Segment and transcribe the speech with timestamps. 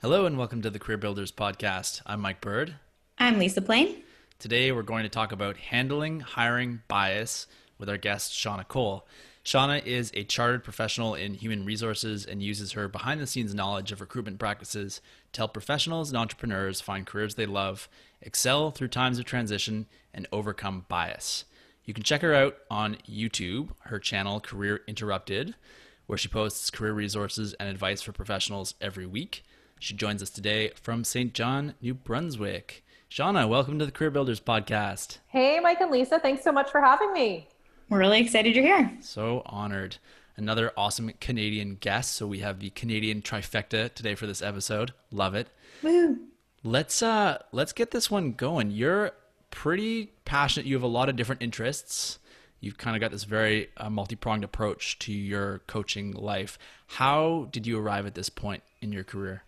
[0.00, 2.02] Hello and welcome to the Career Builders Podcast.
[2.06, 2.76] I'm Mike Bird.
[3.18, 4.04] I'm Lisa Plain.
[4.38, 9.08] Today we're going to talk about handling hiring bias with our guest, Shauna Cole.
[9.44, 13.90] Shauna is a chartered professional in human resources and uses her behind the scenes knowledge
[13.90, 15.00] of recruitment practices
[15.32, 17.88] to help professionals and entrepreneurs find careers they love,
[18.22, 21.44] excel through times of transition, and overcome bias.
[21.84, 25.56] You can check her out on YouTube, her channel Career Interrupted,
[26.06, 29.42] where she posts career resources and advice for professionals every week.
[29.80, 32.84] She joins us today from Saint John, New Brunswick.
[33.08, 35.18] Shauna, welcome to the Career Builders Podcast.
[35.28, 37.48] Hey, Mike and Lisa, thanks so much for having me.
[37.88, 38.90] We're really excited you're here.
[39.00, 39.96] So honored.
[40.36, 42.14] Another awesome Canadian guest.
[42.14, 44.94] So we have the Canadian trifecta today for this episode.
[45.12, 45.48] Love it.
[45.82, 46.18] Woo.
[46.64, 48.72] Let's uh let's get this one going.
[48.72, 49.12] You're
[49.50, 50.66] pretty passionate.
[50.66, 52.18] You have a lot of different interests.
[52.60, 56.58] You've kind of got this very uh, multi-pronged approach to your coaching life.
[56.88, 59.44] How did you arrive at this point in your career?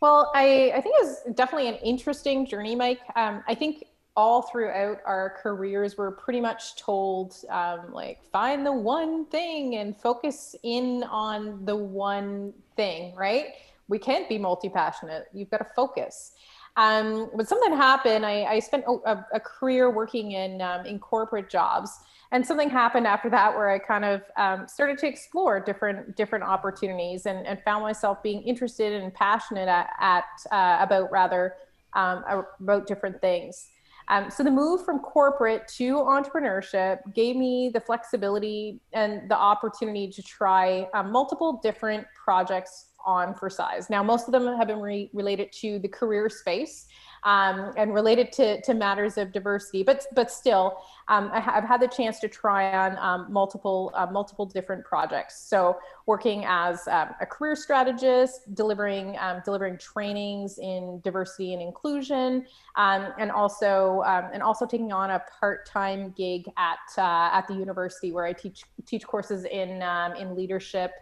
[0.00, 3.00] Well, I, I think it was definitely an interesting journey, Mike.
[3.14, 3.84] Um, I think
[4.16, 9.96] all throughout our careers, we're pretty much told, um, like, find the one thing and
[9.96, 13.48] focus in on the one thing, right?
[13.88, 15.26] We can't be multi passionate.
[15.32, 16.32] You've got to focus.
[16.76, 18.26] Um, but something happened.
[18.26, 22.00] I, I spent a, a, career working in um, in corporate jobs,
[22.32, 26.44] and something happened after that where I kind of um, started to explore different different
[26.44, 31.54] opportunities and, and found myself being interested and passionate at, at uh, about rather
[31.94, 32.24] um,
[32.60, 33.68] about different things.
[34.08, 40.08] Um, so the move from corporate to entrepreneurship gave me the flexibility and the opportunity
[40.12, 43.90] to try um, multiple different projects on for size.
[43.90, 46.86] Now, most of them have been re- related to the career space
[47.26, 49.82] um, and related to, to matters of diversity.
[49.82, 54.06] But but still, um, I have had the chance to try on um, multiple uh,
[54.06, 55.38] multiple different projects.
[55.40, 62.46] So working as um, a career strategist, delivering um, delivering trainings in diversity and inclusion,
[62.76, 67.54] um, and also and also taking on a part time gig at uh, at the
[67.54, 69.82] university where I teach teach courses in
[70.16, 70.92] in leadership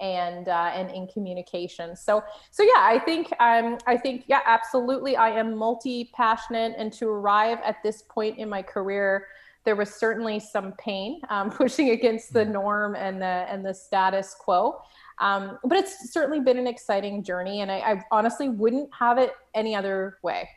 [0.00, 1.94] and uh, and in communication.
[1.94, 6.92] So so yeah, I think um, I think yeah, absolutely, I am multi passionate, and
[6.94, 9.26] to arrive at this point in my career,
[9.64, 14.34] there was certainly some pain um, pushing against the norm and the and the status
[14.38, 14.82] quo.
[15.18, 19.34] Um, but it's certainly been an exciting journey, and I, I honestly wouldn't have it
[19.54, 20.48] any other way.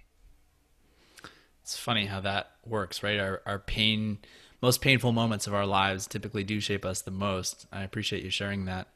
[1.61, 3.19] It's funny how that works, right?
[3.19, 4.19] Our our pain
[4.63, 7.67] most painful moments of our lives typically do shape us the most.
[7.69, 8.87] I appreciate you sharing that.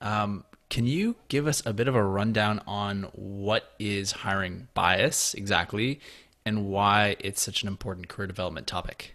[0.00, 5.34] Um, can you give us a bit of a rundown on what is hiring bias
[5.34, 6.00] exactly
[6.44, 9.14] and why it's such an important career development topic?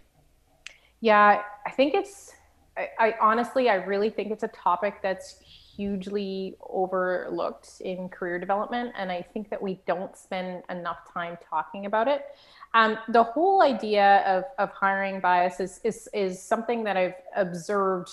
[1.00, 2.32] Yeah, I think it's,
[2.76, 8.92] I, I honestly, I really think it's a topic that's hugely overlooked in career development.
[8.96, 12.26] And I think that we don't spend enough time talking about it.
[12.74, 18.10] Um, the whole idea of, of hiring bias is, is, is something that I've observed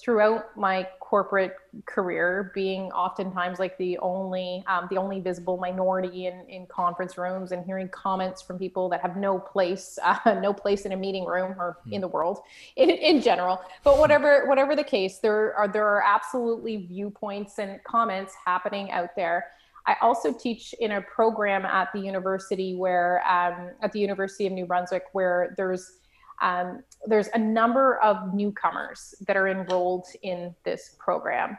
[0.00, 1.56] throughout my corporate
[1.86, 7.52] career being oftentimes like the only um, the only visible minority in, in conference rooms
[7.52, 11.24] and hearing comments from people that have no place uh, no place in a meeting
[11.24, 11.92] room or mm.
[11.92, 12.40] in the world
[12.76, 17.82] in, in general but whatever whatever the case there are there are absolutely viewpoints and
[17.84, 19.46] comments happening out there
[19.86, 24.52] I also teach in a program at the university where um, at the University of
[24.52, 25.99] New Brunswick where there's
[26.40, 31.56] um, there's a number of newcomers that are enrolled in this program.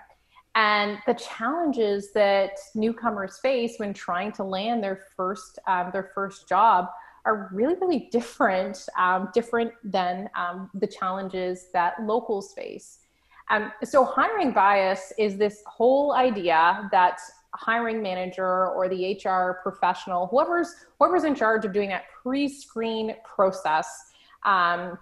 [0.56, 6.50] And the challenges that newcomers face when trying to land their first um, their first
[6.50, 6.88] job
[7.24, 13.00] are really really different um, different than um, the challenges that locals face.
[13.50, 17.20] Um, so hiring bias is this whole idea that
[17.54, 24.11] hiring manager or the HR professional, whoever's whoever's in charge of doing that pre-screen process
[24.44, 24.98] um,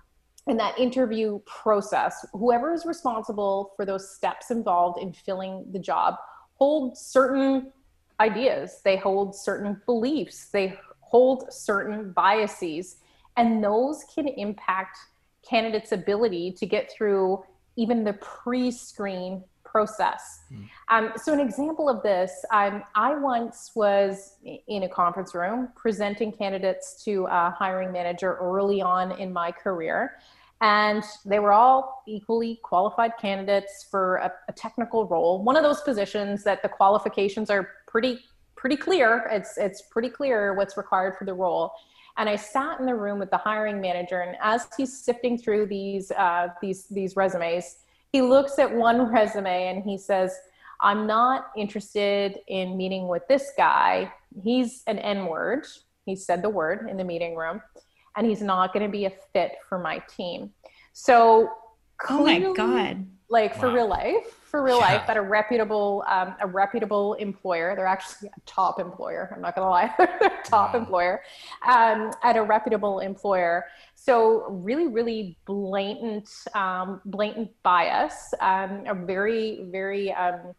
[0.47, 6.15] in that interview process, whoever is responsible for those steps involved in filling the job
[6.59, 7.71] hold certain
[8.19, 12.97] ideas, they hold certain beliefs, they hold certain biases,
[13.37, 14.97] and those can impact
[15.49, 17.41] candidates' ability to get through
[17.77, 20.41] even the pre screen process.
[20.51, 20.69] Mm.
[20.89, 24.35] Um, so, an example of this, um, I once was
[24.67, 30.19] in a conference room presenting candidates to a hiring manager early on in my career.
[30.61, 35.41] And they were all equally qualified candidates for a, a technical role.
[35.41, 38.19] One of those positions that the qualifications are pretty
[38.59, 39.25] pretty clear.
[39.31, 41.71] It's it's pretty clear what's required for the role.
[42.17, 45.67] And I sat in the room with the hiring manager, and as he's sifting through
[45.67, 47.77] these uh, these these resumes,
[48.11, 50.35] he looks at one resume and he says,
[50.81, 54.11] I'm not interested in meeting with this guy.
[54.41, 55.67] He's an N word.
[56.05, 57.61] He said the word in the meeting room,
[58.15, 60.51] and he's not going to be a fit for my team.
[60.93, 61.49] So,
[61.97, 63.07] clearly, oh my God.
[63.29, 63.75] Like for wow.
[63.75, 64.93] real life, for real yeah.
[64.93, 67.75] life but a reputable um, a reputable employer.
[67.75, 69.31] They're actually a top employer.
[69.35, 70.79] I'm not gonna lie, they're top wow.
[70.79, 71.21] employer
[71.67, 73.65] um, at a reputable employer.
[73.95, 78.33] So really, really blatant um, blatant bias.
[78.39, 80.53] Um, a very very um,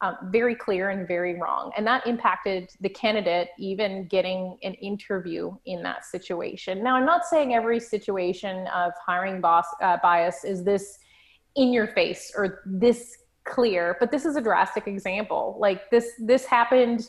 [0.00, 1.72] um, very clear and very wrong.
[1.76, 6.82] And that impacted the candidate even getting an interview in that situation.
[6.82, 10.98] Now, I'm not saying every situation of hiring boss uh, bias is this
[11.56, 13.16] in your face or this
[13.48, 15.56] clear, but this is a drastic example.
[15.58, 17.08] Like this, this happened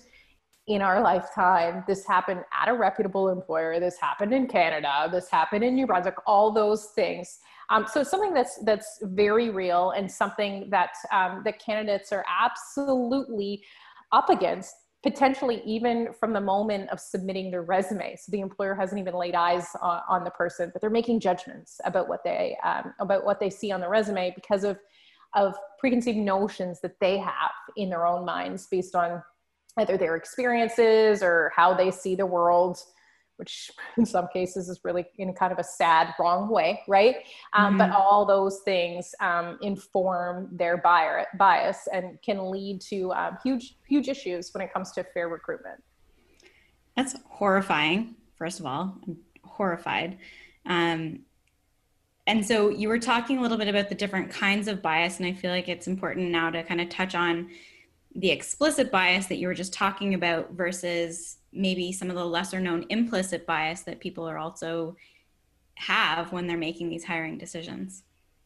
[0.67, 1.83] in our lifetime.
[1.87, 3.79] This happened at a reputable employer.
[3.79, 5.09] This happened in Canada.
[5.11, 6.15] This happened in New Brunswick.
[6.25, 7.39] All those things.
[7.71, 13.63] Um, so something that's that's very real and something that um, that candidates are absolutely
[14.11, 18.15] up against potentially even from the moment of submitting their resume.
[18.17, 21.79] So the employer hasn't even laid eyes on, on the person, but they're making judgments
[21.85, 24.77] about what they um, about what they see on the resume because of
[25.35, 29.21] of preconceived notions that they have in their own minds based on
[29.77, 32.79] either their experiences or how they see the world
[33.37, 37.17] which in some cases is really in kind of a sad wrong way right?
[37.53, 37.77] Um, mm-hmm.
[37.77, 43.77] but all those things um, inform their buyer bias and can lead to um, huge
[43.87, 45.81] huge issues when it comes to fair recruitment.
[46.95, 48.97] That's horrifying first of all.
[49.07, 50.17] I'm horrified.
[50.65, 51.21] Um,
[52.29, 55.25] and so you were talking a little bit about the different kinds of bias, and
[55.25, 57.49] I feel like it's important now to kind of touch on
[58.15, 62.59] the explicit bias that you were just talking about versus maybe some of the lesser
[62.59, 64.95] known implicit bias that people are also
[65.73, 68.03] have when they're making these hiring decisions.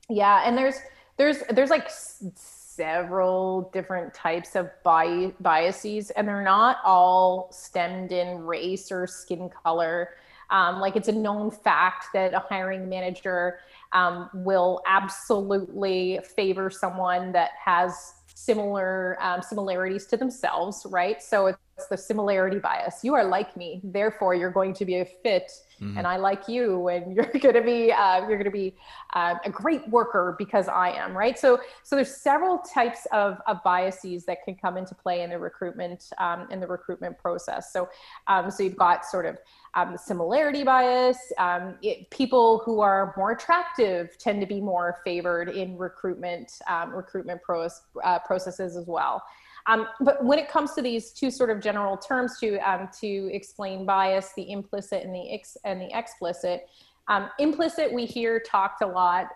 [0.09, 0.75] Yeah, and there's
[1.17, 8.45] there's there's like several different types of bi- biases, and they're not all stemmed in
[8.45, 10.11] race or skin color.
[10.53, 13.59] Um, like it's a known fact that a hiring manager
[13.91, 21.21] um, will absolutely favor someone that has similar um, similarities to themselves, right?
[21.21, 23.03] So it's the similarity bias.
[23.03, 25.51] You are like me, therefore you're going to be a fit,
[25.83, 25.97] mm-hmm.
[25.97, 28.75] and I like you, and you're going to be uh, you're going to be
[29.13, 31.37] uh, a great worker because I am, right?
[31.37, 35.39] So so there's several types of, of biases that can come into play in the
[35.39, 37.71] recruitment um, in the recruitment process.
[37.71, 37.89] So
[38.27, 39.37] um, so you've got sort of
[39.75, 41.17] um, similarity bias.
[41.37, 46.91] Um, it, people who are more attractive tend to be more favored in recruitment um,
[46.91, 49.23] recruitment pros, uh, processes as well.
[49.67, 53.29] Um, but when it comes to these two sort of general terms to um, to
[53.33, 56.67] explain bias, the implicit and the ex- and the explicit.
[57.09, 59.27] Um, implicit, we hear talked a lot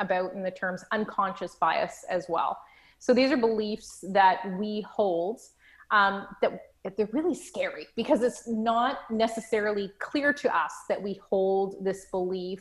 [0.00, 2.58] about in the terms unconscious bias as well.
[2.98, 5.40] So these are beliefs that we hold
[6.84, 12.06] that they're really scary because it's not necessarily clear to us that we hold this
[12.10, 12.60] belief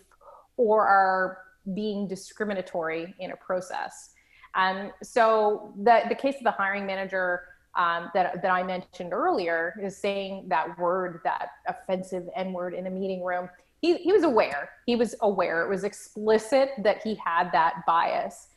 [0.58, 1.40] or are
[1.74, 4.12] being discriminatory in a process.
[4.56, 7.42] And so the, the case of the hiring manager
[7.76, 12.88] um, that, that I mentioned earlier is saying that word, that offensive N word in
[12.88, 13.50] a meeting room.
[13.82, 14.70] He, he was aware.
[14.86, 15.64] He was aware.
[15.64, 18.48] It was explicit that he had that bias.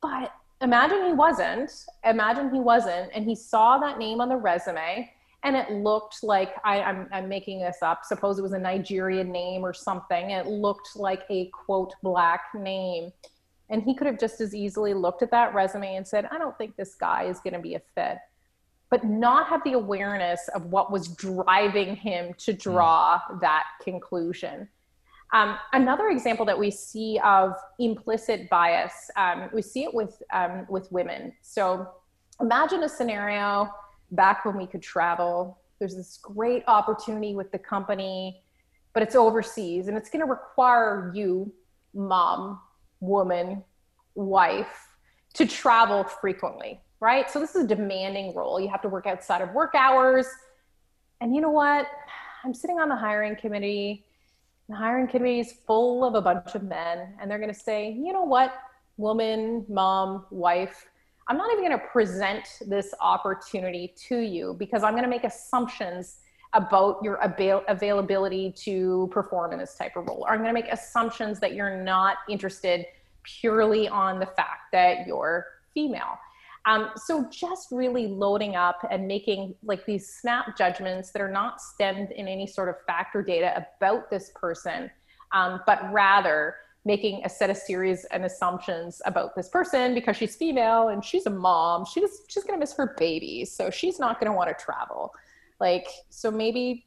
[0.00, 0.32] But
[0.64, 5.10] imagine he wasn't imagine he wasn't and he saw that name on the resume
[5.42, 9.30] and it looked like I, I'm, I'm making this up suppose it was a nigerian
[9.30, 13.12] name or something it looked like a quote black name
[13.70, 16.56] and he could have just as easily looked at that resume and said i don't
[16.58, 18.18] think this guy is going to be a fit
[18.90, 23.40] but not have the awareness of what was driving him to draw mm.
[23.40, 24.68] that conclusion
[25.34, 30.64] um, another example that we see of implicit bias, um, we see it with um,
[30.68, 31.32] with women.
[31.42, 31.88] So
[32.40, 33.68] imagine a scenario
[34.12, 35.58] back when we could travel.
[35.80, 38.44] There's this great opportunity with the company,
[38.92, 41.52] but it's overseas, and it's going to require you,
[41.94, 42.60] mom,
[43.06, 43.62] woman,
[44.14, 44.88] wife,
[45.34, 47.30] to travel frequently, right?
[47.30, 48.60] So this is a demanding role.
[48.60, 50.26] You have to work outside of work hours,
[51.20, 51.86] and you know what?
[52.44, 54.04] I'm sitting on the hiring committee
[54.68, 57.92] the hiring committee is full of a bunch of men, and they're going to say,
[57.92, 58.54] you know what,
[58.96, 60.86] woman, mom, wife,
[61.28, 65.24] I'm not even going to present this opportunity to you because I'm going to make
[65.24, 66.18] assumptions
[66.54, 70.24] about your avail- availability to perform in this type of role.
[70.26, 72.86] Or I'm going to make assumptions that you're not interested
[73.22, 76.18] purely on the fact that you're female.
[76.66, 81.60] Um, so just really loading up and making like these snap judgments that are not
[81.60, 84.90] stemmed in any sort of factor data about this person,
[85.32, 86.56] um, but rather
[86.86, 91.26] making a set of series and assumptions about this person because she's female and she's
[91.26, 91.84] a mom.
[91.84, 95.14] She's she's gonna miss her baby, so she's not gonna want to travel.
[95.60, 96.86] Like, so maybe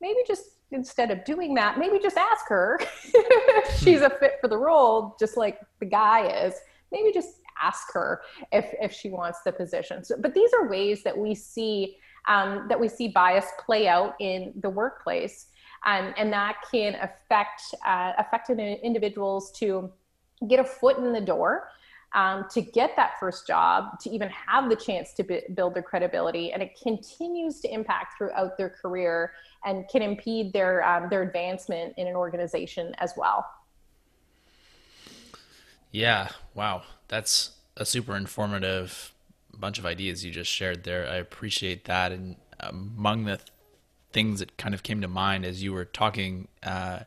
[0.00, 4.48] maybe just instead of doing that, maybe just ask her if she's a fit for
[4.48, 6.54] the role, just like the guy is.
[6.90, 10.04] Maybe just ask her if if she wants the position.
[10.04, 11.96] So, but these are ways that we see
[12.28, 15.46] um, that we see bias play out in the workplace
[15.84, 19.90] um, and that can affect uh, affect individuals to
[20.48, 21.68] get a foot in the door
[22.14, 25.82] um, to get that first job to even have the chance to b- build their
[25.82, 29.32] credibility and it continues to impact throughout their career
[29.64, 33.46] and can impede their um, their advancement in an organization as well.
[35.90, 36.82] Yeah wow.
[37.08, 39.12] That's a super informative
[39.54, 41.06] bunch of ideas you just shared there.
[41.08, 42.12] I appreciate that.
[42.12, 43.40] And among the
[44.12, 47.00] things that kind of came to mind as you were talking uh,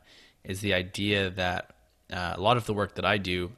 [0.44, 1.74] is the idea that
[2.12, 3.52] uh, a lot of the work that I do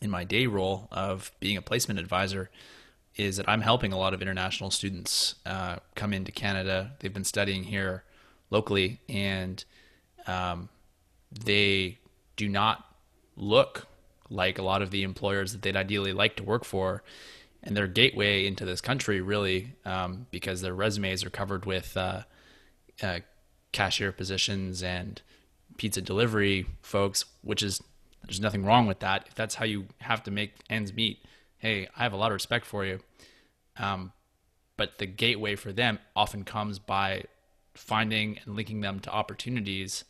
[0.00, 2.50] in my day role of being a placement advisor
[3.16, 6.92] is that I'm helping a lot of international students uh, come into Canada.
[6.98, 8.04] They've been studying here
[8.50, 9.64] locally, and
[10.26, 10.68] um,
[11.32, 11.98] they
[12.36, 12.84] do not
[13.36, 13.86] look
[14.28, 17.02] like a lot of the employers that they'd ideally like to work for.
[17.62, 22.22] And their gateway into this country, really, um, because their resumes are covered with uh,
[23.02, 23.20] uh,
[23.72, 25.20] cashier positions and
[25.76, 27.82] pizza delivery folks, which is
[28.26, 29.24] there's nothing wrong with that.
[29.28, 31.24] If that's how you have to make ends meet,
[31.58, 33.00] hey, I have a lot of respect for you.
[33.78, 34.12] Um,
[34.76, 37.24] but the gateway for them often comes by
[37.74, 40.04] finding and linking them to opportunities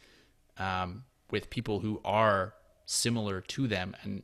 [0.58, 2.54] um, with people who are
[2.86, 4.22] similar to them, and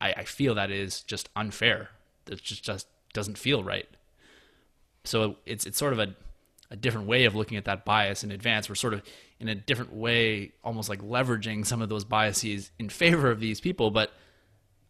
[0.00, 1.90] I, I feel that is just unfair.
[2.26, 3.88] It just just doesn't feel right.
[5.04, 6.14] So it's it's sort of a
[6.74, 8.68] a different way of looking at that bias in advance.
[8.68, 9.02] We're sort of
[9.38, 13.60] in a different way, almost like leveraging some of those biases in favor of these
[13.60, 14.12] people, but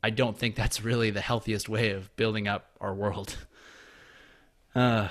[0.02, 3.36] I don't think that's really the healthiest way of building up our world.
[4.76, 5.06] Uh,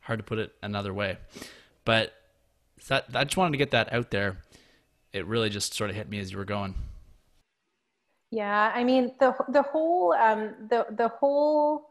[0.00, 1.18] hard to put it another way,
[1.84, 2.14] but
[2.88, 4.38] that I just wanted to get that out there.
[5.12, 6.74] It really just sort of hit me as you were going.
[8.30, 11.89] Yeah, I mean the the whole um, the the whole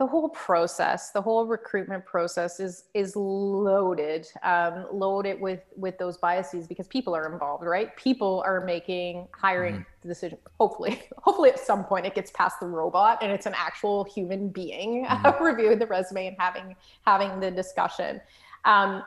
[0.00, 6.16] the whole process the whole recruitment process is is loaded um, loaded with with those
[6.16, 10.08] biases because people are involved right people are making hiring mm-hmm.
[10.08, 14.04] decision hopefully hopefully at some point it gets past the robot and it's an actual
[14.04, 15.44] human being mm-hmm.
[15.44, 18.22] reviewing the resume and having having the discussion
[18.64, 19.02] um,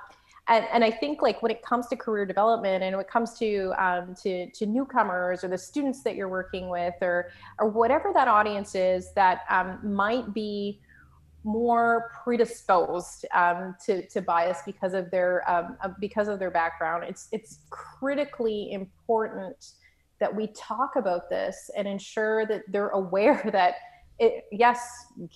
[0.50, 3.34] and, and I think like when it comes to career development and when it comes
[3.40, 8.12] to um, to to newcomers or the students that you're working with or or whatever
[8.14, 10.82] that audience is that um, might be
[11.46, 17.06] more predisposed um, to, to bias because of their um, because of their background.
[17.08, 19.72] It's it's critically important
[20.20, 23.76] that we talk about this and ensure that they're aware that
[24.20, 24.80] it, yes,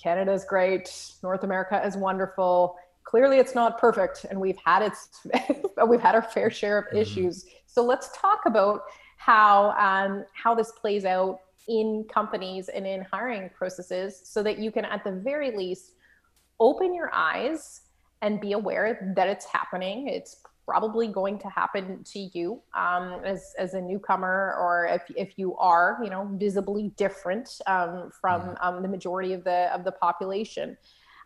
[0.02, 2.76] Canada is great, North America is wonderful.
[3.08, 5.26] Clearly, it's not perfect, and we've had its
[5.88, 6.98] we've had our fair share of mm-hmm.
[6.98, 7.46] issues.
[7.66, 8.82] So let's talk about
[9.16, 14.72] how um, how this plays out in companies and in hiring processes so that you
[14.72, 15.94] can at the very least
[16.60, 17.84] open your eyes
[18.22, 20.10] and be aware that it's happening.
[20.10, 25.40] It's probably going to happen to you um, as, as a newcomer or if, if
[25.40, 28.68] you are you know visibly different um, from mm-hmm.
[28.68, 30.76] um, the majority of the of the population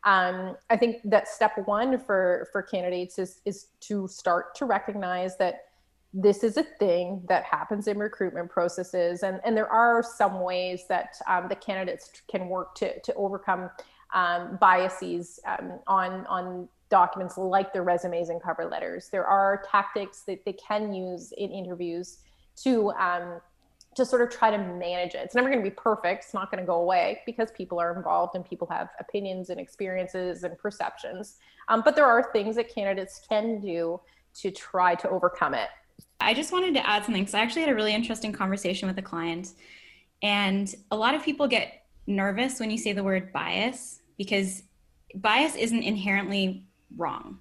[0.03, 5.37] um, i think that step one for for candidates is is to start to recognize
[5.37, 5.65] that
[6.13, 10.83] this is a thing that happens in recruitment processes and and there are some ways
[10.89, 13.69] that um, the candidates can work to to overcome
[14.13, 19.09] um, biases um, on on documents like their resumes and cover letters.
[19.09, 22.19] There are tactics that they can use in interviews
[22.57, 23.39] to um,
[23.95, 25.21] to sort of try to manage it.
[25.23, 26.25] It's never going to be perfect.
[26.25, 29.59] It's not going to go away because people are involved and people have opinions and
[29.59, 31.37] experiences and perceptions.
[31.67, 33.99] Um, but there are things that candidates can do
[34.35, 35.69] to try to overcome it.
[36.21, 38.97] I just wanted to add something because I actually had a really interesting conversation with
[38.97, 39.53] a client,
[40.21, 44.63] and a lot of people get nervous when you say the word bias because
[45.15, 47.39] bias isn't inherently wrong.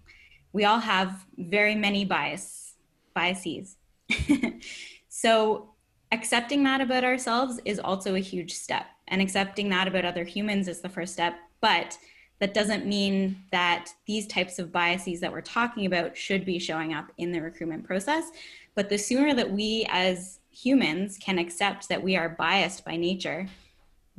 [0.52, 2.74] We all have very many bias
[3.14, 3.76] biases.
[5.08, 5.69] so
[6.12, 10.68] accepting that about ourselves is also a huge step and accepting that about other humans
[10.68, 11.96] is the first step but
[12.38, 16.94] that doesn't mean that these types of biases that we're talking about should be showing
[16.94, 18.30] up in the recruitment process
[18.74, 23.46] but the sooner that we as humans can accept that we are biased by nature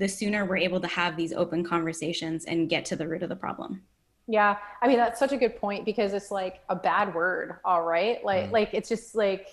[0.01, 3.29] the sooner we're able to have these open conversations and get to the root of
[3.29, 3.83] the problem.
[4.27, 7.83] Yeah, I mean that's such a good point because it's like a bad word, all
[7.83, 8.23] right?
[8.25, 8.51] Like mm.
[8.51, 9.49] like it's just like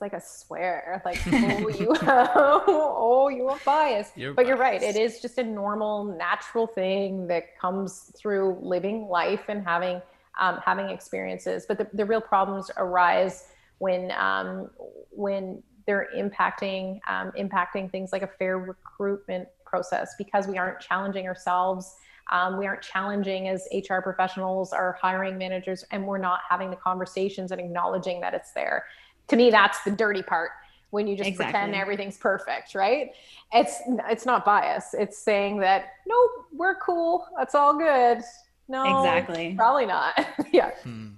[0.00, 4.12] it's like a swear, like oh you, oh you have bias.
[4.16, 4.48] You're but biased.
[4.48, 4.82] you're right.
[4.82, 10.00] It is just a normal, natural thing that comes through living life and having
[10.38, 11.66] um, having experiences.
[11.68, 14.70] But the, the real problems arise when um,
[15.10, 21.26] when they're impacting um, impacting things like a fair recruitment process because we aren't challenging
[21.26, 21.94] ourselves.
[22.32, 26.76] Um, we aren't challenging as HR professionals, our hiring managers, and we're not having the
[26.76, 28.84] conversations and acknowledging that it's there.
[29.30, 30.50] To me, that's the dirty part
[30.90, 31.52] when you just exactly.
[31.52, 33.12] pretend everything's perfect, right?
[33.52, 34.94] It's it's not bias.
[34.94, 37.26] It's saying that nope, we're cool.
[37.38, 38.22] That's all good.
[38.68, 39.54] No, exactly.
[39.56, 40.26] Probably not.
[40.52, 40.70] yeah.
[40.82, 41.08] Hmm.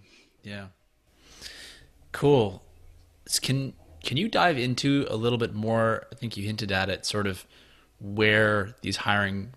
[0.43, 0.67] Yeah.
[2.13, 2.63] Cool.
[3.41, 6.07] Can can you dive into a little bit more?
[6.13, 7.47] I think you hinted at it, sort of
[8.01, 9.55] where these hiring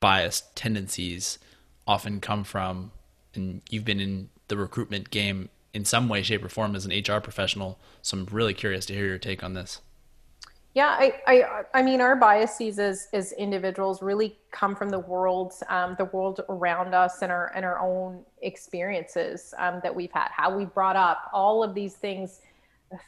[0.00, 1.38] bias tendencies
[1.86, 2.92] often come from,
[3.34, 6.92] and you've been in the recruitment game in some way, shape, or form as an
[6.92, 7.78] HR professional.
[8.02, 9.80] So I'm really curious to hear your take on this.
[10.74, 15.52] Yeah, I, I, I mean, our biases as, as individuals really come from the world,
[15.68, 20.28] um, the world around us, and our and our own experiences um, that we've had,
[20.30, 21.28] how we brought up.
[21.34, 22.40] All of these things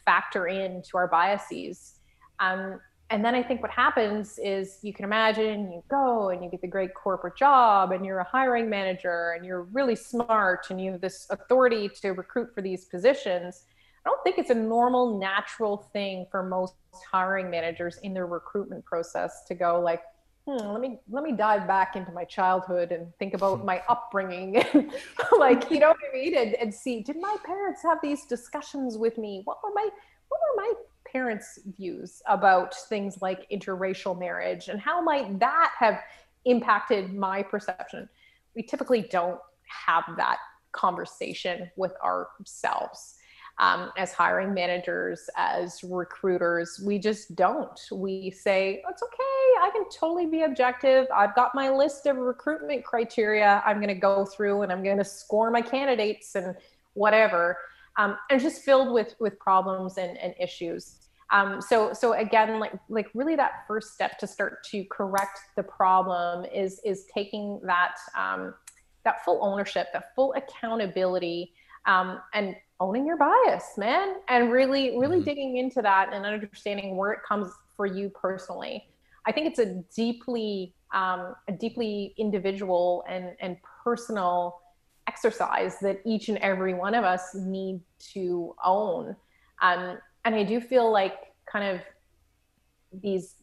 [0.04, 1.94] factor into our biases.
[2.38, 2.80] Um,
[3.10, 6.62] and then I think what happens is you can imagine you go and you get
[6.62, 10.92] the great corporate job, and you're a hiring manager, and you're really smart, and you
[10.92, 13.64] have this authority to recruit for these positions.
[14.04, 16.74] I don't think it's a normal, natural thing for most
[17.10, 20.02] hiring managers in their recruitment process to go like,
[20.46, 24.56] hmm, let me let me dive back into my childhood and think about my upbringing.
[24.56, 24.92] And
[25.38, 26.36] like you know what I mean?
[26.36, 29.42] And, and see did my parents have these discussions with me?
[29.44, 29.88] What were my
[30.28, 30.72] what were my
[31.14, 36.00] parents views about things like interracial marriage and how might that have
[36.44, 38.08] impacted my perception
[38.54, 40.38] we typically don't have that
[40.72, 43.16] conversation with ourselves
[43.58, 46.80] um, as hiring managers, as recruiters.
[46.84, 47.78] We just don't.
[47.92, 51.06] We say, it's okay, I can totally be objective.
[51.14, 54.98] I've got my list of recruitment criteria I'm going to go through and I'm going
[54.98, 56.56] to score my candidates and
[56.94, 57.58] whatever.
[57.96, 60.96] Um, and just filled with with problems and, and issues.
[61.32, 65.62] Um, so so again, like like really that first step to start to correct the
[65.62, 68.54] problem is is taking that um,
[69.04, 71.52] that full ownership, that full accountability,
[71.86, 75.24] um, and owning your bias, man, and really, really mm-hmm.
[75.24, 78.88] digging into that and understanding where it comes for you personally.
[79.26, 84.60] I think it's a deeply, um, a deeply individual and and personal
[85.06, 87.80] exercise that each and every one of us need
[88.12, 89.16] to own.
[89.62, 91.14] Um, and I do feel like
[91.46, 91.80] kind of
[93.02, 93.36] these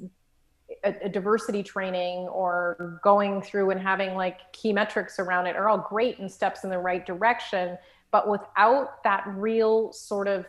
[0.84, 5.68] a, a, diversity training or going through and having like key metrics around it are
[5.68, 7.78] all great and steps in the right direction
[8.12, 10.46] but without that real sort of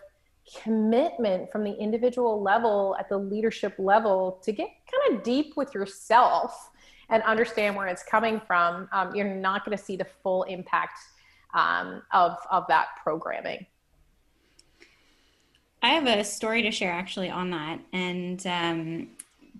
[0.62, 5.74] commitment from the individual level at the leadership level to get kind of deep with
[5.74, 6.70] yourself
[7.08, 10.98] and understand where it's coming from, um, you're not going to see the full impact
[11.54, 13.66] um, of, of that programming.
[15.82, 17.80] I have a story to share actually on that.
[17.92, 19.08] And um,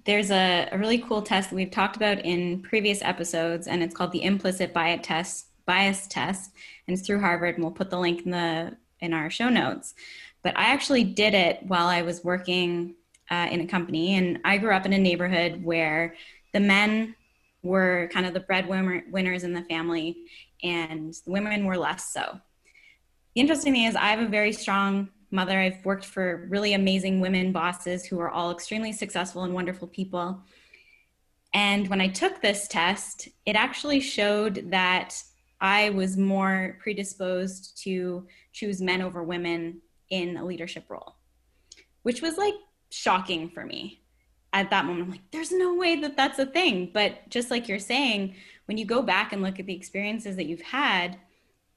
[0.05, 3.95] there's a, a, really cool test that we've talked about in previous episodes, and it's
[3.95, 6.51] called the implicit bias test bias test
[6.87, 9.95] and it's through Harvard and we'll put the link in the in our show notes.
[10.43, 12.95] But I actually did it while I was working
[13.31, 16.17] uh, in a company and I grew up in a neighborhood where
[16.53, 17.15] the men
[17.63, 20.17] were kind of the breadwinners in the family
[20.63, 22.41] and the women were less so.
[23.35, 25.59] The interesting thing is I have a very strong mother.
[25.59, 30.43] I've worked for really amazing women bosses who are all extremely successful and wonderful people.
[31.55, 35.23] And when I took this test, it actually showed that
[35.61, 41.17] I was more predisposed to choose men over women in a leadership role,
[42.03, 42.55] which was like
[42.91, 44.03] shocking for me
[44.53, 45.05] at that moment.
[45.05, 46.91] I'm like, there's no way that that's a thing.
[46.93, 48.35] But just like you're saying,
[48.67, 51.19] when you go back and look at the experiences that you've had,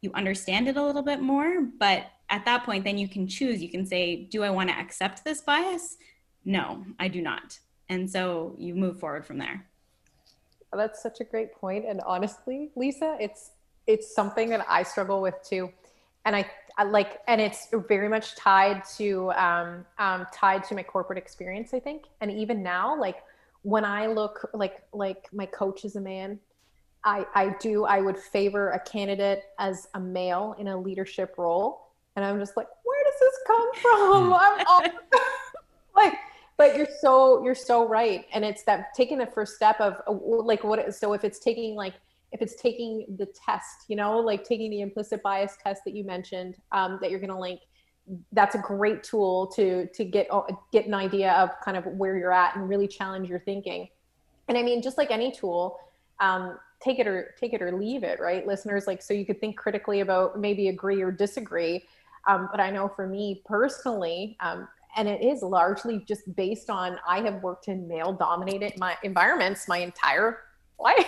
[0.01, 1.61] you understand it a little bit more.
[1.79, 3.61] But at that point, then you can choose.
[3.61, 5.97] You can say, do I want to accept this bias?
[6.43, 7.59] No, I do not.
[7.89, 9.65] And so you move forward from there.
[10.73, 11.85] That's such a great point.
[11.87, 13.51] And honestly, Lisa, it's
[13.87, 15.71] it's something that I struggle with too.
[16.25, 20.81] And I, I like, and it's very much tied to, um, um, tied to my
[20.81, 22.05] corporate experience, I think.
[22.19, 23.17] And even now, like
[23.61, 26.39] when I look like, like my coach is a man,
[27.03, 31.84] I, I do, I would favor a candidate as a male in a leadership role.
[32.15, 34.33] And I'm just like, where does this come from?
[34.33, 34.83] I'm all,
[35.95, 36.13] like,
[36.57, 38.25] but you're so, you're so right.
[38.33, 41.93] And it's that taking the first step of like, what, so if it's taking like
[42.31, 46.03] if it's taking the test, you know, like taking the implicit bias test that you
[46.03, 47.61] mentioned, um, that you're going to link,
[48.33, 52.17] that's a great tool to to get uh, get an idea of kind of where
[52.17, 53.87] you're at and really challenge your thinking
[54.47, 55.79] and i mean just like any tool
[56.19, 59.39] um, take it or take it or leave it right listeners like so you could
[59.39, 61.83] think critically about maybe agree or disagree
[62.27, 66.97] um, but i know for me personally um, and it is largely just based on
[67.07, 70.39] i have worked in male dominated my environments my entire
[70.79, 71.07] life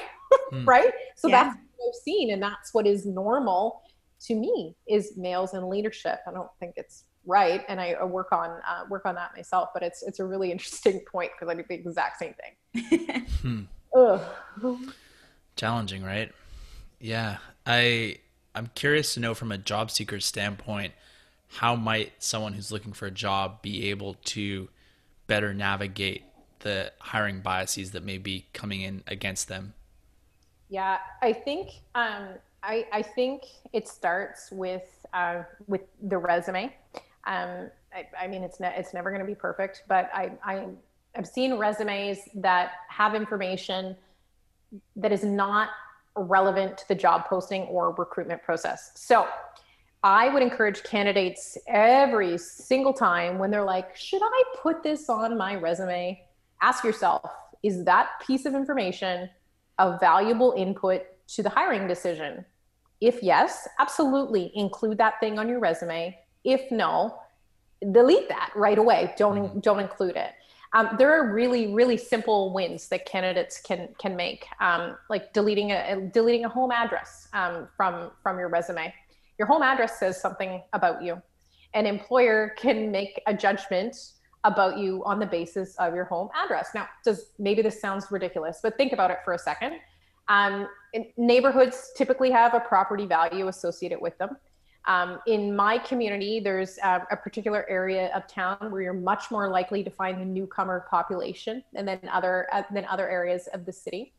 [0.54, 0.66] mm.
[0.66, 1.44] right so yeah.
[1.44, 3.82] that's what i've seen and that's what is normal
[4.20, 8.50] to me is males in leadership i don't think it's right and i work on
[8.68, 11.64] uh, work on that myself but it's it's a really interesting point because i do
[11.68, 13.62] the exact same thing hmm.
[13.96, 14.94] Ugh.
[15.56, 16.32] challenging right
[17.00, 18.18] yeah i
[18.56, 20.94] i'm curious to know from a job seeker standpoint
[21.48, 24.70] how might someone who's looking for a job be able to
[25.28, 26.24] better navigate
[26.60, 29.74] the hiring biases that may be coming in against them?
[30.70, 32.30] Yeah, I think um,
[32.64, 36.76] I, I, think it starts with uh, with the resume.
[37.26, 40.68] Um, I, I, mean, it's ne- it's never going to be perfect, but I, I
[41.16, 43.96] I've seen resumes that have information
[44.98, 45.70] that is not
[46.16, 48.92] relevant to the job posting or recruitment process.
[48.96, 49.28] So
[50.04, 55.38] I would encourage candidates every single time when they're like, should I put this on
[55.38, 56.24] my resume?
[56.62, 57.30] Ask yourself,
[57.64, 59.30] is that piece of information
[59.80, 62.46] a valuable input to the hiring decision?
[63.02, 66.18] If yes, absolutely include that thing on your resume.
[66.44, 67.20] If no,
[67.92, 69.14] delete that right away.
[69.18, 69.60] Don't mm-hmm.
[69.60, 70.32] don't include it.
[70.74, 75.72] Um, there are really really simple wins that candidates can can make, um, like deleting
[75.72, 78.94] a deleting a home address um, from from your resume
[79.38, 81.22] your home address says something about you.
[81.74, 83.96] An employer can make a judgment
[84.44, 86.70] about you on the basis of your home address.
[86.74, 89.74] Now, does maybe this sounds ridiculous, but think about it for a second.
[90.30, 90.68] Um,
[91.18, 94.38] neighborhoods typically have a property value associated with them.
[94.86, 99.84] Um, in my community, there's a particular area of town where you're much more likely
[99.84, 104.14] to find the newcomer population than other uh, than other areas of the city.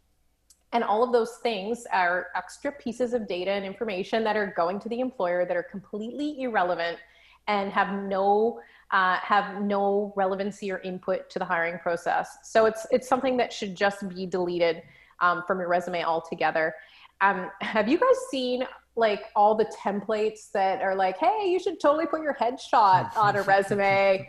[0.72, 4.78] And all of those things are extra pieces of data and information that are going
[4.80, 6.98] to the employer that are completely irrelevant
[7.46, 12.38] and have no uh, have no relevancy or input to the hiring process.
[12.42, 14.82] So it's it's something that should just be deleted
[15.20, 16.74] um, from your resume altogether.
[17.20, 18.64] Um, have you guys seen
[18.96, 23.36] like all the templates that are like, hey, you should totally put your headshot on
[23.36, 24.28] a resume,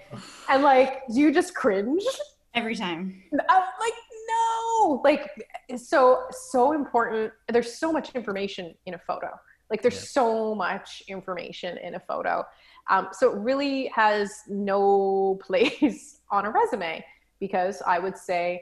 [0.49, 2.03] and like, do you just cringe
[2.53, 3.23] every time?
[3.33, 3.93] Uh, like
[4.29, 5.29] no like
[5.77, 7.31] so so important.
[7.51, 9.29] There's so much information in a photo.
[9.69, 10.21] Like there's yeah.
[10.21, 12.43] so much information in a photo.
[12.89, 17.03] Um, so it really has no place on a resume
[17.39, 18.61] because i would say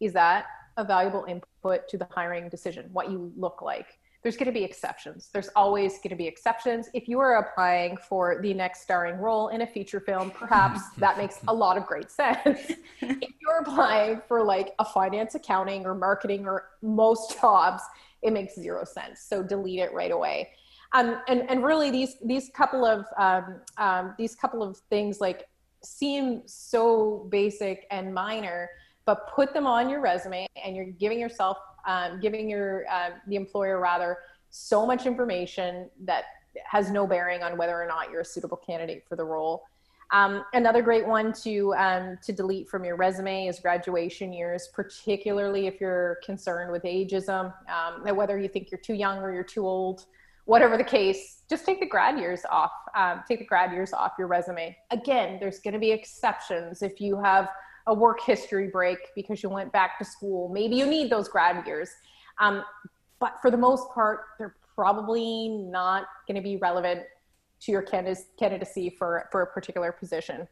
[0.00, 4.46] is that a valuable input to the hiring decision what you look like there's going
[4.46, 5.30] to be exceptions.
[5.32, 6.88] There's always going to be exceptions.
[6.92, 11.16] If you are applying for the next starring role in a feature film, perhaps that
[11.16, 12.44] makes a lot of great sense.
[13.00, 17.82] if you're applying for like a finance, accounting, or marketing, or most jobs,
[18.22, 19.22] it makes zero sense.
[19.22, 20.50] So delete it right away.
[20.92, 25.46] Um, and and really, these these couple of um, um, these couple of things like
[25.82, 28.68] seem so basic and minor,
[29.06, 33.36] but put them on your resume, and you're giving yourself um, giving your uh, the
[33.36, 34.18] employer rather
[34.50, 36.24] so much information that
[36.64, 39.64] has no bearing on whether or not you're a suitable candidate for the role.
[40.12, 45.68] Um, another great one to um, to delete from your resume is graduation years, particularly
[45.68, 49.64] if you're concerned with ageism, um, whether you think you're too young or you're too
[49.64, 50.06] old,
[50.46, 51.42] whatever the case.
[51.48, 52.72] Just take the grad years off.
[52.96, 54.76] Um, take the grad years off your resume.
[54.90, 57.48] Again, there's going to be exceptions if you have
[57.86, 60.48] a work history break because you went back to school.
[60.48, 61.90] Maybe you need those grad years.
[62.38, 62.62] Um,
[63.18, 67.02] but for the most part, they're probably not going to be relevant
[67.60, 70.48] to your candidacy for, for a particular position.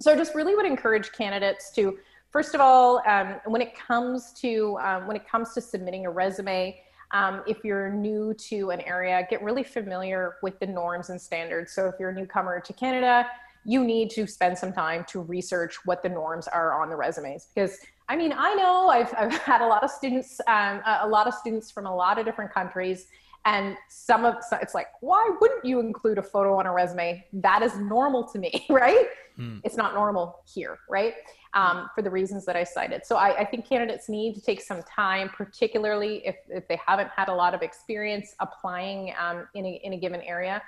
[0.00, 1.98] So I just really would encourage candidates to,
[2.30, 6.10] first of all, um, when it comes to um, when it comes to submitting a
[6.10, 6.80] resume,
[7.12, 11.72] um, if you're new to an area, get really familiar with the norms and standards.
[11.72, 13.26] So if you're a newcomer to Canada,
[13.68, 17.48] you need to spend some time to research what the norms are on the resumes.
[17.54, 17.78] Because
[18.08, 21.34] i mean i know i've, I've had a lot of students um, a lot of
[21.34, 23.06] students from a lot of different countries
[23.44, 27.24] and some of it's like why wouldn't you include a photo on a resume?
[27.32, 29.06] That is normal to me right?
[29.38, 29.60] Mm.
[29.62, 31.14] it's not normal here right?
[31.54, 33.06] Um, for the reasons that i cited.
[33.06, 37.08] So I, I, think candidates need to take some time particularly if, if they haven't
[37.16, 40.60] had a lot of experience applying um, in, a, in a given area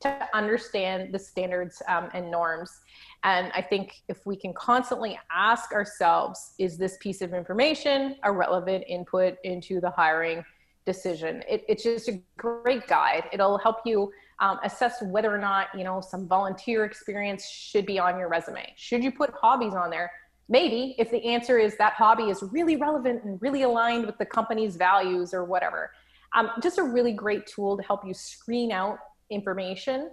[0.00, 2.80] to understand the standards um, and norms.
[3.22, 8.32] And I think if we can constantly ask ourselves, is this piece of information a
[8.32, 10.42] relevant input into the hiring
[10.86, 11.42] decision?
[11.48, 13.24] It, it's just a great guide.
[13.32, 14.10] It'll help you
[14.40, 18.72] um, assess whether or not you know some volunteer experience should be on your resume
[18.76, 20.10] should you put hobbies on there
[20.48, 24.24] maybe if the answer is that hobby is really relevant and really aligned with the
[24.24, 25.90] company's values or whatever
[26.34, 28.98] um, just a really great tool to help you screen out
[29.30, 30.10] information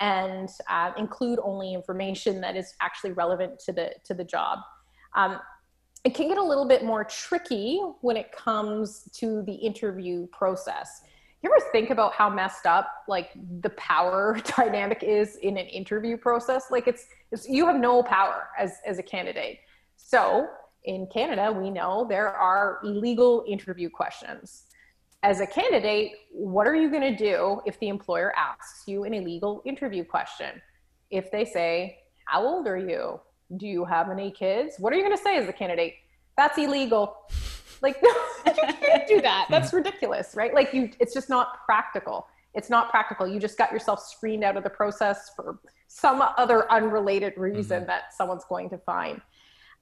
[0.00, 4.60] and uh, include only information that is actually relevant to the to the job.
[5.14, 5.40] Um,
[6.04, 11.02] it can get a little bit more tricky when it comes to the interview process.
[11.42, 16.16] You ever think about how messed up like the power dynamic is in an interview
[16.16, 16.64] process?
[16.70, 19.58] Like it's, it's you have no power as as a candidate.
[19.96, 20.48] So
[20.84, 24.67] in canada we know there are illegal interview questions
[25.22, 29.14] as a candidate what are you going to do if the employer asks you an
[29.14, 30.60] illegal interview question
[31.10, 33.20] if they say how old are you
[33.56, 35.94] do you have any kids what are you going to say as a candidate
[36.36, 37.16] that's illegal
[37.82, 38.10] like, no,
[38.46, 39.46] you can't do that.
[39.50, 40.54] That's ridiculous, right?
[40.54, 42.26] Like, you, it's just not practical.
[42.54, 43.26] It's not practical.
[43.26, 47.86] You just got yourself screened out of the process for some other unrelated reason mm-hmm.
[47.88, 49.20] that someone's going to find.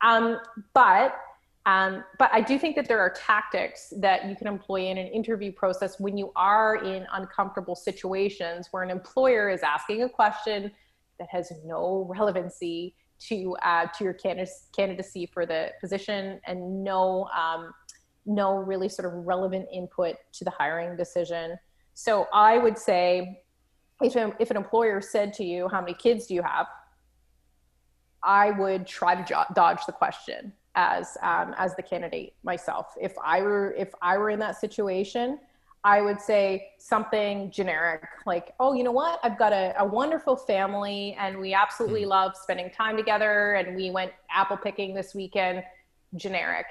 [0.03, 0.39] Um,
[0.75, 1.19] but
[1.67, 5.09] um, but I do think that there are tactics that you can employ in an
[5.09, 10.71] interview process when you are in uncomfortable situations where an employer is asking a question
[11.19, 17.75] that has no relevancy to uh, to your candidacy for the position and no um,
[18.27, 21.57] no really sort of relevant input to the hiring decision.
[21.95, 23.43] So I would say
[24.03, 26.67] if, a, if an employer said to you, how many kids do you have?
[28.23, 32.95] I would try to dodge the question as, um, as the candidate myself.
[33.01, 35.39] If I were, if I were in that situation,
[35.83, 39.21] I would say something generic like, oh, you know what?
[39.23, 42.11] I've got a, a wonderful family and we absolutely mm-hmm.
[42.11, 45.63] love spending time together and we went apple picking this weekend.
[46.17, 46.67] Generic.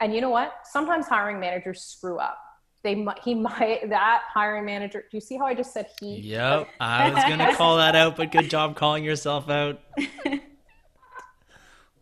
[0.00, 0.52] And you know what?
[0.70, 2.38] Sometimes hiring managers screw up.
[2.82, 6.20] They he might, that hiring manager, do you see how I just said he?
[6.20, 6.68] Yep.
[6.78, 9.80] I was going to call that out, but good job calling yourself out.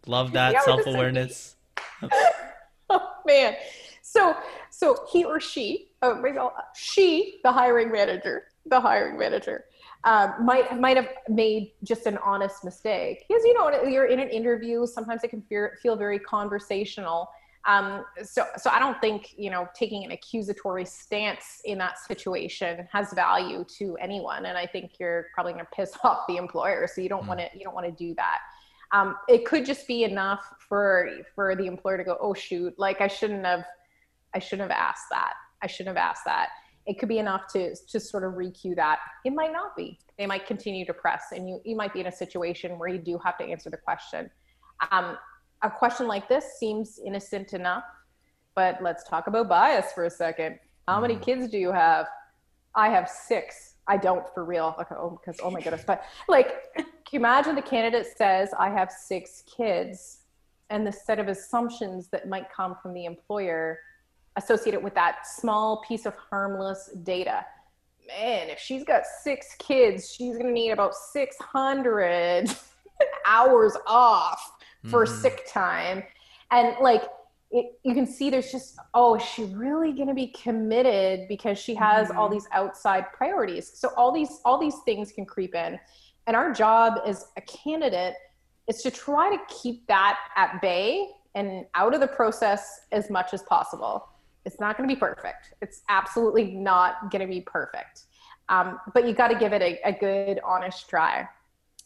[0.07, 1.57] Love that yeah, self awareness.
[2.91, 3.55] oh, man.
[4.03, 4.37] So,
[4.71, 9.65] so he or she, oh, maybe I'll, she, the hiring manager, the hiring manager,
[10.05, 14.29] um, might might have made just an honest mistake because you know you're in an
[14.29, 14.85] interview.
[14.87, 17.31] Sometimes it can feel, feel very conversational,
[17.65, 22.89] um, so, so I don't think you know taking an accusatory stance in that situation
[22.93, 26.89] has value to anyone, and I think you're probably going to piss off the employer.
[26.93, 27.29] So you don't mm.
[27.29, 28.39] want to you don't want to do that.
[28.93, 33.01] Um, it could just be enough for for the employer to go, oh shoot, like
[33.01, 33.65] I shouldn't have,
[34.35, 35.33] I shouldn't have asked that.
[35.63, 36.49] I shouldn't have asked that.
[36.87, 38.99] It could be enough to to sort of recue that.
[39.25, 39.99] It might not be.
[40.19, 42.99] They might continue to press, and you you might be in a situation where you
[42.99, 44.31] do have to answer the question.
[44.91, 45.17] Um,
[45.63, 47.85] a question like this seems innocent enough,
[48.55, 50.59] but let's talk about bias for a second.
[50.89, 51.23] How many mm.
[51.23, 52.07] kids do you have?
[52.75, 53.75] I have six.
[53.87, 54.75] I don't for real.
[54.81, 55.85] Okay, oh, because oh my goodness.
[55.87, 56.55] But like,
[57.13, 60.19] imagine the candidate says, I have six kids,
[60.71, 63.79] and the set of assumptions that might come from the employer
[64.37, 67.45] associated with that small piece of harmless data.
[68.09, 72.51] Man, if she's got six kids, she's gonna need about 600
[73.27, 74.53] hours off
[74.89, 75.21] for mm-hmm.
[75.21, 76.03] sick time
[76.51, 77.03] and like
[77.51, 81.59] it, you can see there's just oh is she really going to be committed because
[81.59, 82.19] she has mm-hmm.
[82.19, 85.79] all these outside priorities so all these all these things can creep in
[86.27, 88.15] and our job as a candidate
[88.69, 93.35] is to try to keep that at bay and out of the process as much
[93.35, 94.09] as possible.
[94.45, 95.55] It's not going to be perfect.
[95.61, 98.05] It's absolutely not going to be perfect.
[98.49, 101.29] Um, but you got to give it a, a good honest try.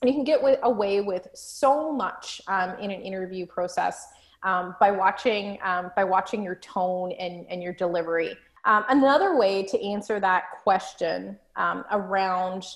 [0.00, 4.08] And you can get with, away with so much um, in an interview process
[4.42, 8.36] um, by watching um, by watching your tone and, and your delivery.
[8.64, 12.66] Um, another way to answer that question um, around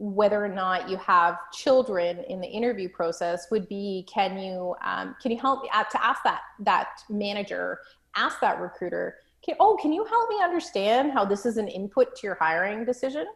[0.00, 5.14] whether or not you have children in the interview process would be can you um,
[5.22, 7.78] can you help uh, to ask that that manager
[8.16, 12.16] ask that recruiter can, oh can you help me understand how this is an input
[12.16, 13.26] to your hiring decision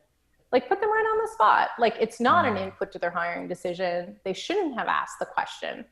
[0.54, 1.70] like put them right on the spot.
[1.80, 2.62] Like it's not an mm.
[2.62, 4.14] input to their hiring decision.
[4.24, 5.84] They shouldn't have asked the question.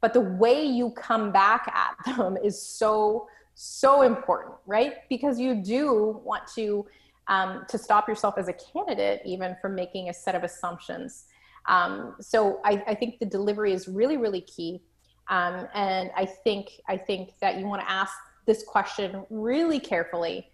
[0.00, 4.94] But the way you come back at them is so, so important, right?
[5.10, 6.86] Because you do want to
[7.30, 11.24] um, to stop yourself as a candidate even from making a set of assumptions.
[11.66, 14.82] Um, so I, I, think the delivery is really, really key.
[15.28, 18.12] Um, and I think I think that you want to ask
[18.46, 20.50] this question really carefully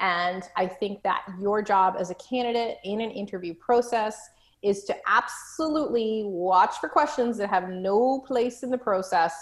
[0.00, 4.18] and I think that your job as a candidate in an interview process
[4.62, 9.34] is to absolutely watch for questions that have no place in the process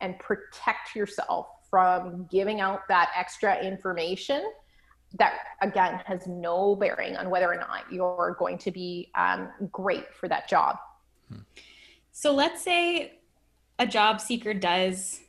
[0.00, 4.44] and protect yourself from giving out that extra information
[5.14, 10.14] that again has no bearing on whether or not you're going to be um, great
[10.14, 10.78] for that job.
[12.12, 13.18] So let's say
[13.78, 15.20] a job seeker does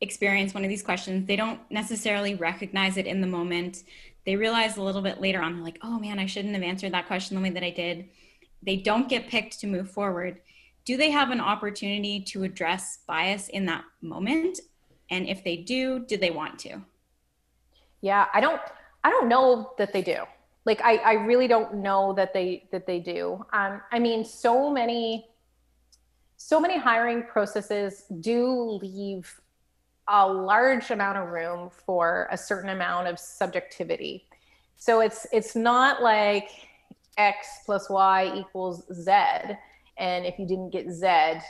[0.00, 1.26] experience one of these questions.
[1.26, 3.84] They don't necessarily recognize it in the moment.
[4.26, 6.92] They realize a little bit later on, they're like, oh man, I shouldn't have answered
[6.92, 8.08] that question the way that I did.
[8.62, 10.40] They don't get picked to move forward.
[10.84, 14.60] Do they have an opportunity to address bias in that moment?
[15.10, 16.82] And if they do, do they want to?
[18.00, 18.60] Yeah, I don't
[19.04, 20.18] I don't know that they do.
[20.64, 23.44] Like I, I really don't know that they that they do.
[23.52, 25.26] Um, I mean, so many
[26.36, 29.40] so many hiring processes do leave
[30.08, 34.26] a large amount of room for a certain amount of subjectivity.
[34.76, 36.48] So it's it's not like
[37.16, 39.12] x plus y equals z,
[39.98, 41.40] and if you didn't get z,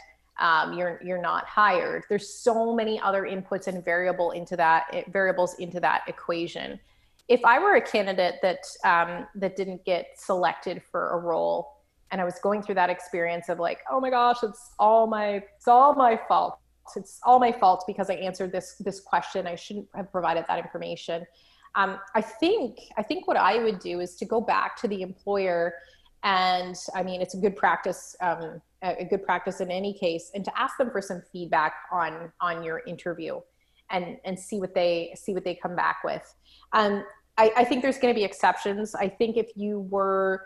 [0.40, 2.04] um, you're you're not hired.
[2.08, 6.80] There's so many other inputs and variable into that variables into that equation
[7.28, 11.68] if I were a candidate that um, that didn't get selected for a role,
[12.10, 15.42] and I was going through that experience of like, oh my gosh, it's all my
[15.56, 16.58] it's all my fault.
[16.96, 19.46] It's all my fault because I answered this this question.
[19.46, 21.24] I shouldn't have provided that information.
[21.74, 25.02] Um, I think I think what I would do is to go back to the
[25.02, 25.74] employer,
[26.24, 28.16] and I mean it's a good practice.
[28.20, 32.32] Um, a good practice in any case and to ask them for some feedback on
[32.40, 33.38] on your interview
[33.92, 36.34] and and see what they see what they come back with.
[36.72, 37.04] Um,
[37.38, 38.94] I, I think there's going to be exceptions.
[38.94, 40.44] I think if you were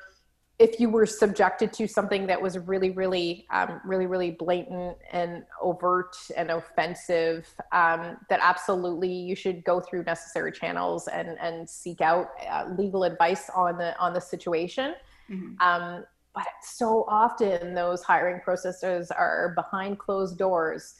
[0.59, 5.45] if you were subjected to something that was really, really, um, really, really blatant and
[5.61, 12.01] overt and offensive, um, that absolutely you should go through necessary channels and and seek
[12.01, 14.95] out uh, legal advice on the on the situation.
[15.31, 15.61] Mm-hmm.
[15.61, 16.05] Um,
[16.35, 20.95] but so often those hiring processes are behind closed doors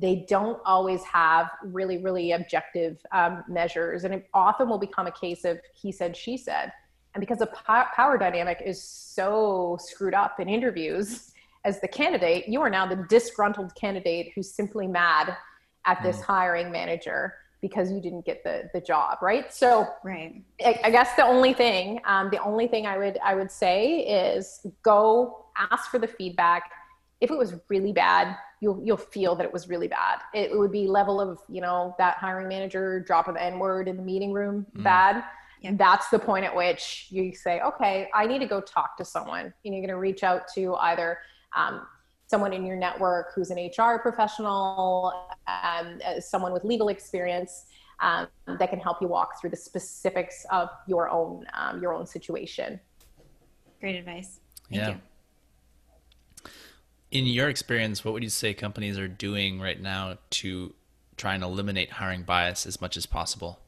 [0.00, 4.04] they don't always have really, really objective um, measures.
[4.04, 6.72] And it often will become a case of he said, she said.
[7.14, 11.32] And because the power dynamic is so screwed up in interviews,
[11.64, 15.36] as the candidate, you are now the disgruntled candidate who's simply mad
[15.86, 16.24] at this mm.
[16.24, 19.52] hiring manager because you didn't get the the job, right?
[19.52, 20.42] So, right.
[20.64, 24.00] I, I guess the only thing, um, the only thing I would I would say
[24.00, 26.70] is go ask for the feedback.
[27.20, 30.20] If it was really bad, you'll you'll feel that it was really bad.
[30.34, 33.96] It, would be level of you know that hiring manager dropping the n word in
[33.96, 34.82] the meeting room mm.
[34.82, 35.24] bad.
[35.60, 35.72] Yeah.
[35.74, 39.52] That's the point at which you say, okay, I need to go talk to someone.
[39.64, 41.18] And you're going to reach out to either
[41.56, 41.82] um,
[42.28, 45.12] someone in your network who's an HR professional,
[45.48, 47.64] um, uh, someone with legal experience
[48.00, 52.06] um, that can help you walk through the specifics of your own um, your own
[52.06, 52.78] situation.
[53.80, 54.40] Great advice.
[54.70, 54.88] Thank yeah.
[54.90, 55.00] You
[57.10, 60.74] in your experience, what would you say companies are doing right now to
[61.16, 63.60] try and eliminate hiring bias as much as possible?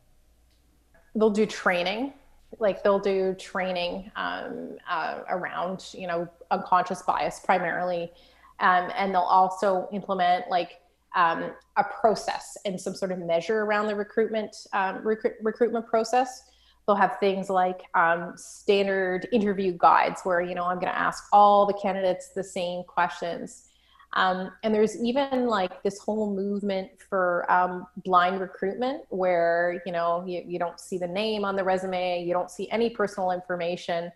[1.15, 2.13] They'll do training,
[2.59, 8.13] like they'll do training um, uh, around you know unconscious bias primarily,
[8.61, 10.81] um, and they'll also implement like
[11.17, 16.45] um, a process and some sort of measure around the recruitment um, rec- recruitment process
[16.87, 21.25] they'll have things like um, standard interview guides where you know i'm going to ask
[21.33, 23.67] all the candidates the same questions.
[24.15, 30.25] Um, and there's even like this whole movement for um, blind recruitment where you know
[30.27, 34.11] you, you don't see the name on the resume you don't see any personal information.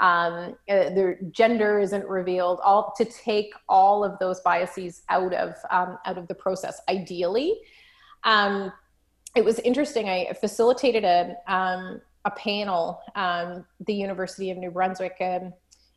[0.00, 2.58] Um, uh, their gender isn't revealed.
[2.64, 7.60] All to take all of those biases out of um, out of the process ideally.
[8.24, 8.72] Um,
[9.34, 15.16] it was interesting i facilitated a um, a panel, um, the University of New Brunswick,
[15.20, 15.52] um,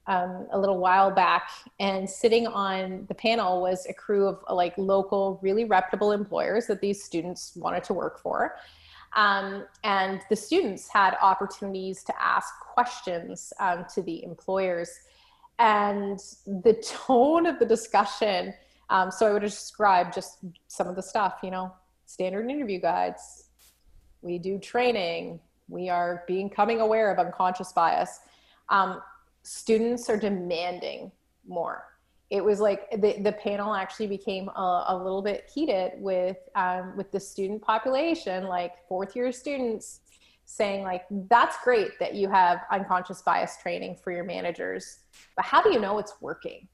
[0.08, 4.73] um, a little while back, and sitting on the panel was a crew of like
[4.78, 8.56] local, really reputable employers that these students wanted to work for.
[9.15, 14.89] Um, and the students had opportunities to ask questions um, to the employers.
[15.60, 18.54] And the tone of the discussion,
[19.10, 21.73] so I would describe just some of the stuff, you know,
[22.08, 23.50] standard interview guides.
[24.22, 25.39] We do training,
[25.70, 28.20] we are becoming aware of unconscious bias.
[28.70, 29.02] Um,
[29.43, 31.12] students are demanding
[31.48, 31.84] more.
[32.30, 36.97] It was like the, the panel actually became a, a little bit heated with um,
[36.97, 40.01] with the student population, like fourth year students
[40.49, 44.99] saying like that's great that you have unconscious bias training for your managers
[45.36, 46.66] but how do you know it's working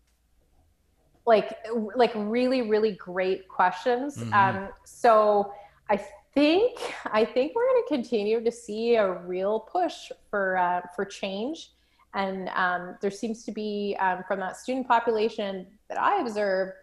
[1.26, 1.58] like
[1.96, 4.18] like really really great questions.
[4.18, 4.34] Mm-hmm.
[4.34, 5.54] um, so
[5.90, 5.98] i
[6.34, 6.80] think
[7.12, 11.72] I think we're going to continue to see a real push for uh, for change,
[12.14, 16.74] and um, there seems to be um, from that student population that I observe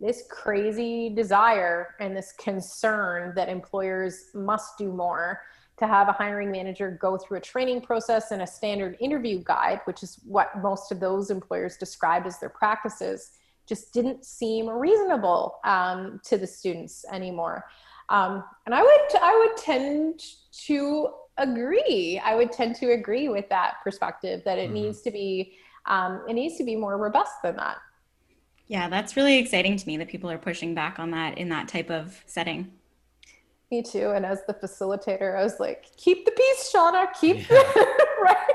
[0.00, 5.42] this crazy desire and this concern that employers must do more
[5.76, 9.80] to have a hiring manager go through a training process and a standard interview guide,
[9.84, 13.30] which is what most of those employers described as their practices,
[13.68, 17.64] just didn't seem reasonable um, to the students anymore.
[18.08, 20.22] Um, and I would I would tend
[20.66, 22.20] to agree.
[22.24, 24.74] I would tend to agree with that perspective that it mm-hmm.
[24.74, 25.54] needs to be
[25.86, 27.78] um, it needs to be more robust than that.
[28.66, 31.68] Yeah, that's really exciting to me that people are pushing back on that in that
[31.68, 32.70] type of setting.
[33.70, 34.10] Me too.
[34.10, 37.62] And as the facilitator, I was like, keep the peace, Shauna, keep yeah.
[37.74, 38.46] the right.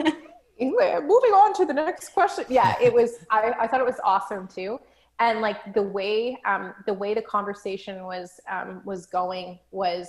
[0.00, 0.14] Like,
[0.60, 2.44] moving on to the next question.
[2.48, 4.80] Yeah, it was, I, I thought it was awesome too.
[5.18, 10.08] And like the way, um, the way the conversation was, um, was going was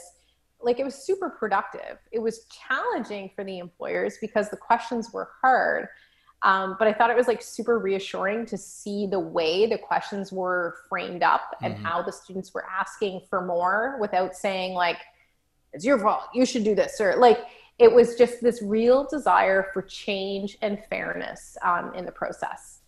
[0.62, 1.98] like, it was super productive.
[2.12, 5.88] It was challenging for the employers because the questions were hard
[6.43, 10.32] um, but I thought it was like super reassuring to see the way the questions
[10.32, 11.84] were framed up and mm-hmm.
[11.84, 14.98] how the students were asking for more without saying like,
[15.74, 17.39] it's your fault, you should do this, or like
[17.80, 22.80] it was just this real desire for change and fairness um, in the process.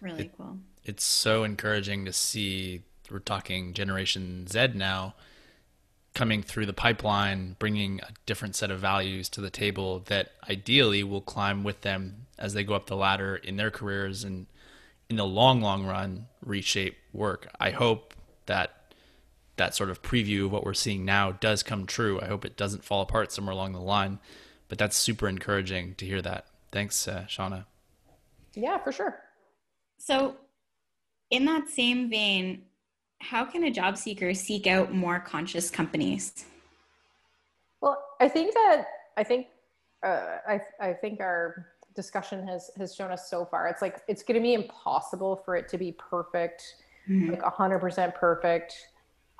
[0.00, 0.58] Really it, cool.
[0.84, 2.82] It's so encouraging to see.
[3.10, 5.14] We're talking Generation Z now
[6.14, 11.04] coming through the pipeline, bringing a different set of values to the table that ideally
[11.04, 14.46] will climb with them as they go up the ladder in their careers and
[15.08, 17.48] in the long, long run reshape work.
[17.60, 18.14] I hope
[18.46, 18.77] that
[19.58, 22.20] that sort of preview of what we're seeing now does come true.
[22.20, 24.18] I hope it doesn't fall apart somewhere along the line,
[24.68, 26.46] but that's super encouraging to hear that.
[26.72, 27.66] Thanks, uh, Shauna.
[28.54, 29.20] Yeah, for sure.
[29.98, 30.36] So,
[31.30, 32.62] in that same vein,
[33.20, 36.44] how can a job seeker seek out more conscious companies?
[37.80, 38.86] Well, I think that
[39.16, 39.46] I think
[40.04, 43.66] uh, I I think our discussion has has shown us so far.
[43.68, 46.62] It's like it's going to be impossible for it to be perfect,
[47.08, 47.30] mm-hmm.
[47.30, 48.74] like hundred percent perfect,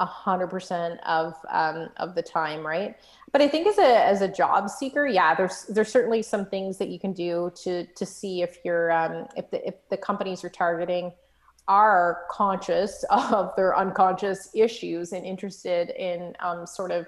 [0.07, 2.96] hundred percent of um, of the time, right?
[3.32, 6.78] But I think as a as a job seeker, yeah, there's there's certainly some things
[6.78, 10.42] that you can do to to see if you're um, if the if the companies
[10.42, 11.12] you're targeting
[11.68, 17.07] are conscious of their unconscious issues and interested in um, sort of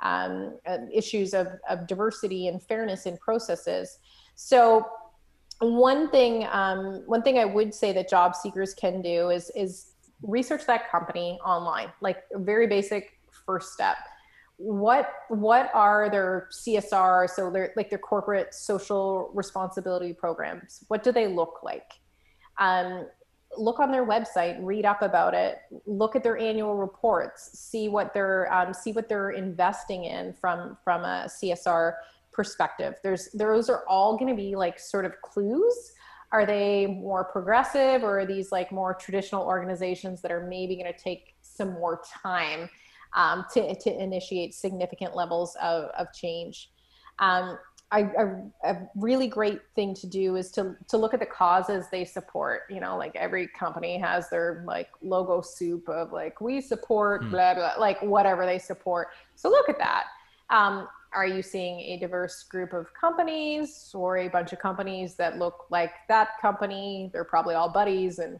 [0.00, 3.98] um, uh, issues of, of diversity and fairness in processes.
[4.34, 4.86] So
[5.60, 9.92] one thing, um, one thing I would say that job seekers can do is is
[10.22, 13.96] research that company online, like a very basic first step.
[14.58, 17.28] What what are their CSR?
[17.28, 20.82] So they're like their corporate social responsibility programs.
[20.88, 21.92] What do they look like?
[22.58, 23.06] Um,
[23.58, 28.14] look on their website, read up about it, look at their annual reports, see what
[28.14, 31.94] they're um, see what they're investing in from from a CSR
[32.32, 32.94] perspective.
[33.02, 35.92] There's those are all going to be like sort of clues.
[36.32, 40.92] Are they more progressive, or are these like more traditional organizations that are maybe going
[40.92, 42.68] to take some more time
[43.14, 46.70] um, to to initiate significant levels of of change?
[47.18, 47.58] Um,
[47.92, 51.86] I, a, a really great thing to do is to to look at the causes
[51.90, 52.62] they support.
[52.68, 57.30] You know, like every company has their like logo soup of like we support mm.
[57.30, 59.08] blah blah like whatever they support.
[59.36, 60.04] So look at that.
[60.50, 65.38] Um, are you seeing a diverse group of companies or a bunch of companies that
[65.38, 67.10] look like that company?
[67.12, 68.38] They're probably all buddies and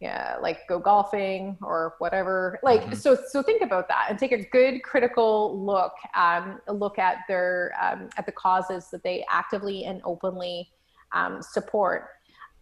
[0.00, 2.58] yeah, like go golfing or whatever.
[2.64, 2.94] Like mm-hmm.
[2.94, 7.72] so so think about that and take a good critical look um look at their
[7.80, 10.68] um, at the causes that they actively and openly
[11.12, 12.08] um, support.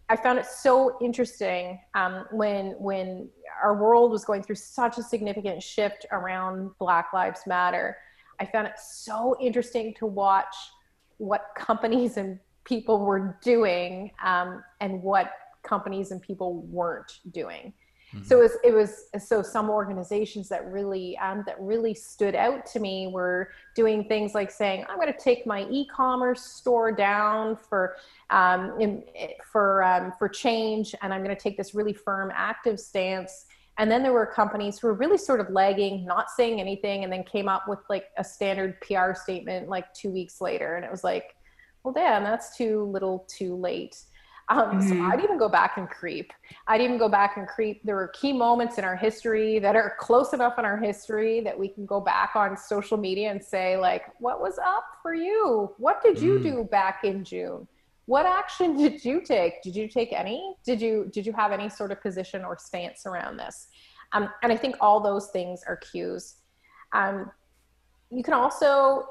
[0.07, 3.29] I found it so interesting um, when when
[3.63, 7.97] our world was going through such a significant shift around Black Lives Matter.
[8.41, 10.55] I found it so interesting to watch
[11.17, 15.31] what companies and people were doing um, and what
[15.61, 17.71] companies and people weren't doing.
[18.13, 18.25] Mm-hmm.
[18.25, 22.65] So it was, it was, so some organizations that really um, that really stood out
[22.67, 27.55] to me were doing things like saying I'm going to take my e-commerce store down
[27.55, 27.95] for
[28.31, 29.03] um, in,
[29.49, 33.45] for um, for change, and I'm going to take this really firm, active stance.
[33.81, 37.11] And then there were companies who were really sort of lagging, not saying anything, and
[37.11, 40.91] then came up with like a standard PR statement like two weeks later, and it
[40.91, 41.35] was like,
[41.83, 43.97] well, damn, that's too little, too late.
[44.49, 44.87] Um, mm-hmm.
[44.87, 46.31] So I'd even go back and creep.
[46.67, 47.81] I'd even go back and creep.
[47.83, 51.57] There were key moments in our history that are close enough in our history that
[51.57, 55.73] we can go back on social media and say, like, what was up for you?
[55.79, 56.43] What did you mm.
[56.43, 57.67] do back in June?
[58.05, 59.61] What action did you take?
[59.61, 60.55] Did you take any?
[60.65, 63.67] Did you did you have any sort of position or stance around this?
[64.13, 66.35] Um, and I think all those things are cues.
[66.93, 67.31] Um,
[68.09, 69.05] you can also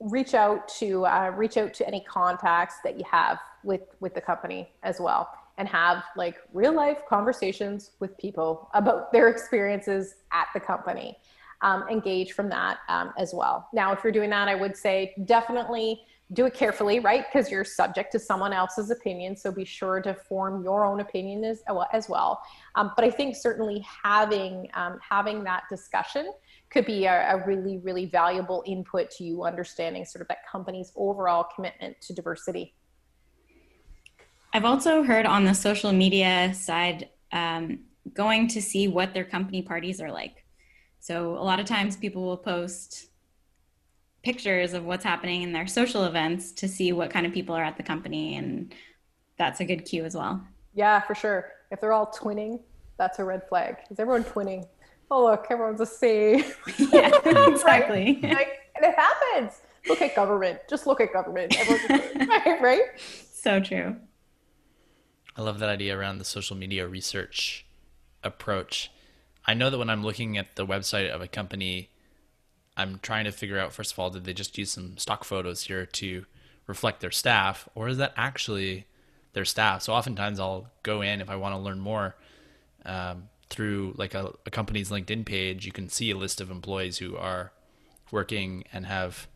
[0.00, 4.20] reach out to uh, reach out to any contacts that you have with with the
[4.20, 10.46] company as well and have like real life conversations with people about their experiences at
[10.54, 11.18] the company
[11.62, 13.68] um, engage from that um, as well.
[13.72, 16.00] Now, if you're doing that, I would say definitely
[16.32, 17.24] do it carefully, right?
[17.30, 19.36] Because you're subject to someone else's opinion.
[19.36, 21.62] So be sure to form your own opinion as,
[21.92, 22.40] as well.
[22.76, 26.32] Um, but I think certainly having um, having that discussion
[26.70, 30.92] could be a, a, really, really valuable input to you understanding sort of that company's
[30.94, 32.74] overall commitment to diversity.
[34.52, 37.80] I've also heard on the social media side, um,
[38.14, 40.44] going to see what their company parties are like.
[41.00, 43.09] So a lot of times people will post
[44.22, 47.64] pictures of what's happening in their social events to see what kind of people are
[47.64, 48.74] at the company and
[49.38, 50.42] that's a good cue as well.
[50.74, 51.52] Yeah for sure.
[51.70, 52.60] If they're all twinning
[52.98, 53.76] that's a red flag.
[53.90, 54.66] Is everyone twinning?
[55.10, 56.44] Oh look everyone's the same.
[56.92, 57.10] Yeah
[57.48, 58.20] exactly.
[58.22, 58.32] Right?
[58.34, 59.60] like, and it happens.
[59.88, 60.60] Look at government.
[60.68, 61.56] Just look at government.
[62.28, 62.82] Right, right?
[63.32, 63.96] So true.
[65.36, 67.64] I love that idea around the social media research
[68.22, 68.90] approach.
[69.46, 71.88] I know that when i'm looking at the website of a company
[72.80, 75.64] I'm trying to figure out first of all, did they just use some stock photos
[75.64, 76.24] here to
[76.66, 78.86] reflect their staff, or is that actually
[79.32, 79.82] their staff?
[79.82, 82.16] So oftentimes I'll go in if I want to learn more
[82.84, 85.66] um, through like a, a company's LinkedIn page.
[85.66, 87.52] You can see a list of employees who are
[88.10, 89.28] working and have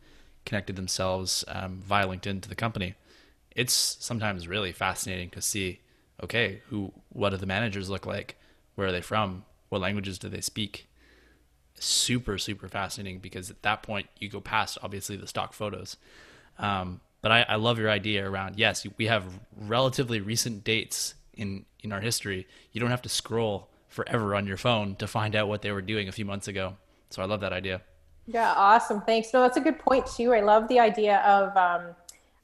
[0.45, 2.95] connected themselves um, via LinkedIn to the company.
[3.51, 5.79] It's sometimes really fascinating to see.
[6.23, 6.93] Okay, who?
[7.09, 8.37] What do the managers look like?
[8.75, 9.45] Where are they from?
[9.69, 10.87] What languages do they speak?
[11.77, 15.97] Super super fascinating because at that point you go past obviously the stock photos.
[16.57, 19.25] Um, but I, I, love your idea around yes we have
[19.59, 22.47] relatively recent dates in in our history.
[22.71, 25.81] You don't have to scroll forever on your phone to find out what they were
[25.81, 26.77] doing a few months ago.
[27.09, 27.81] So i love that idea.
[28.25, 29.01] Yeah awesome.
[29.01, 29.33] Thanks.
[29.33, 30.33] No that's a good point too.
[30.33, 31.95] I love the idea of um,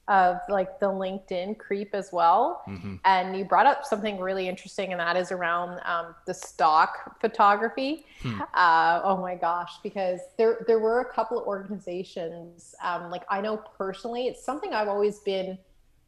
[0.08, 2.62] of like the LinkedIn creep as well.
[2.68, 2.96] Mm-hmm.
[3.04, 8.06] And you brought up something really interesting, and that is around um, the stock photography.
[8.22, 8.40] Hmm.
[8.54, 12.74] Uh, oh my gosh, because there there were a couple of organizations.
[12.82, 15.58] Um, like I know personally, it's something I've always been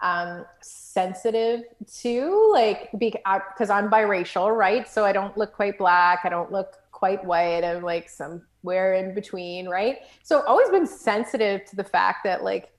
[0.01, 1.63] um, sensitive
[2.03, 4.89] to, like because I'm biracial, right?
[4.89, 6.21] So I don't look quite black.
[6.25, 7.65] I don't look quite white.
[7.65, 9.99] I'm like somewhere in between, right?
[10.23, 12.71] So I've always been sensitive to the fact that like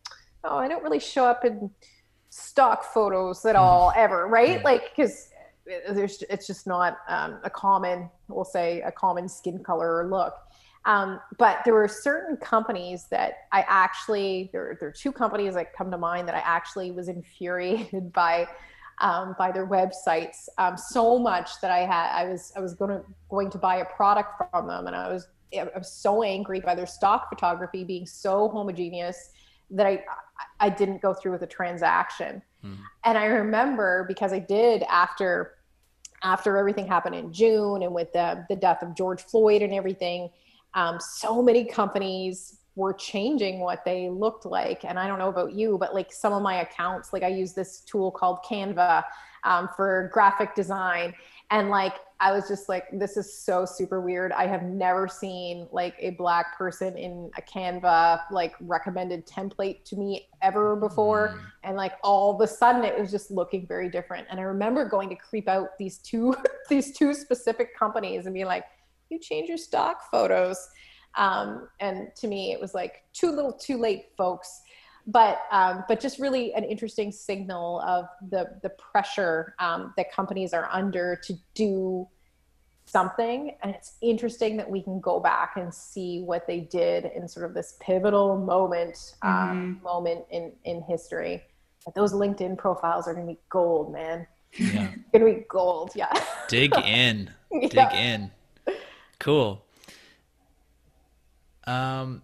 [0.46, 1.70] oh, I don't really show up in
[2.30, 4.64] stock photos at all ever, right?
[4.64, 5.30] Like, because
[5.66, 10.36] there's it's just not um, a common, we'll say, a common skin color or look.
[10.86, 15.74] Um, but there were certain companies that I actually there, there are two companies that
[15.74, 18.48] come to mind that I actually was infuriated by
[19.02, 22.92] um, by their websites um, so much that I had I was I was going
[22.92, 25.28] to going to buy a product from them and I was
[25.58, 29.32] I was so angry by their stock photography being so homogeneous
[29.72, 30.04] that I
[30.60, 32.42] I didn't go through with a transaction.
[32.62, 32.74] Hmm.
[33.04, 35.56] And I remember because I did after
[36.24, 40.30] after everything happened in June and with the the death of George Floyd and everything,
[40.74, 44.84] um, so many companies were changing what they looked like.
[44.84, 47.54] And I don't know about you, but like some of my accounts, like I use
[47.54, 49.04] this tool called Canva
[49.46, 51.14] um, for graphic design,
[51.52, 54.32] and like I was just like, this is so super weird.
[54.32, 59.98] I have never seen like a black person in a Canva like recommended template to
[59.98, 61.36] me ever before.
[61.36, 61.40] Mm.
[61.66, 64.28] And like all of a sudden it was just looking very different.
[64.32, 66.36] And I remember going to creep out these two
[66.70, 68.64] these two specific companies and being like,
[69.10, 70.70] you change your stock photos.
[71.16, 74.62] Um, and to me it was like too little too late, folks
[75.08, 80.54] but um, but just really an interesting signal of the the pressure um, that companies
[80.54, 82.08] are under to do
[82.86, 83.56] something.
[83.62, 87.46] And it's interesting that we can go back and see what they did in sort
[87.46, 89.84] of this pivotal moment um, mm-hmm.
[89.84, 91.44] moment in in history.
[91.84, 94.28] But those linkedin profiles are going to be gold man.
[94.54, 94.92] Yeah.
[95.14, 96.12] To be gold yeah.
[96.48, 97.30] Dig in.
[97.52, 97.94] Dig yeah.
[97.94, 98.32] in.
[99.20, 99.64] Cool.
[101.66, 102.22] Um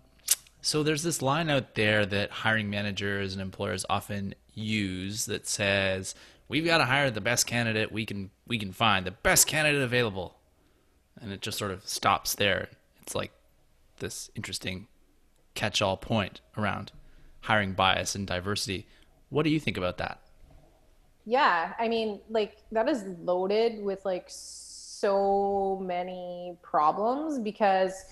[0.62, 6.16] so there's this line out there that hiring managers and employers often use that says,
[6.48, 9.82] "We've got to hire the best candidate we can we can find, the best candidate
[9.82, 10.38] available."
[11.20, 12.70] And it just sort of stops there.
[13.02, 13.32] It's like
[13.98, 14.88] this interesting
[15.54, 16.92] catch-all point around
[17.42, 18.88] hiring bias and diversity.
[19.30, 20.20] What do you think about that?
[21.26, 28.06] Yeah, I mean, like that is loaded with like so many problems because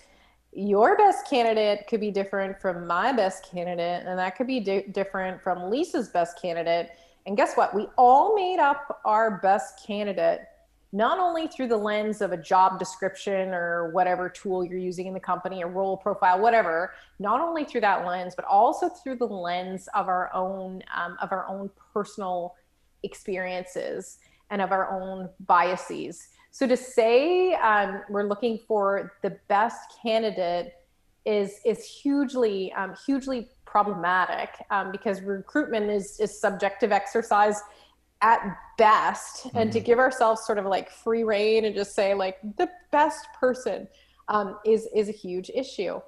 [0.52, 4.88] your best candidate could be different from my best candidate, and that could be di-
[4.92, 6.90] different from Lisa's best candidate.
[7.26, 7.76] And guess what?
[7.76, 10.42] We all made up our best candidate
[10.92, 15.14] not only through the lens of a job description or whatever tool you're using in
[15.14, 19.26] the company, a role profile, whatever, not only through that lens, but also through the
[19.26, 22.56] lens of our own um, of our own personal
[23.04, 24.18] experiences
[24.50, 26.30] and of our own biases.
[26.52, 30.74] So to say um, we're looking for the best candidate
[31.26, 37.62] is is hugely um, hugely problematic um, because recruitment is is subjective exercise
[38.22, 39.58] at best mm-hmm.
[39.58, 39.86] and to mm-hmm.
[39.86, 43.88] give ourselves sort of like free reign and just say like the best person
[44.28, 46.00] um, is is a huge issue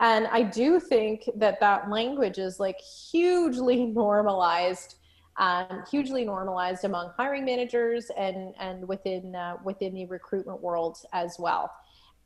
[0.00, 4.96] and i do think that that language is like hugely normalized
[5.38, 11.36] um, hugely normalized among hiring managers and and within uh, within the recruitment world as
[11.38, 11.70] well.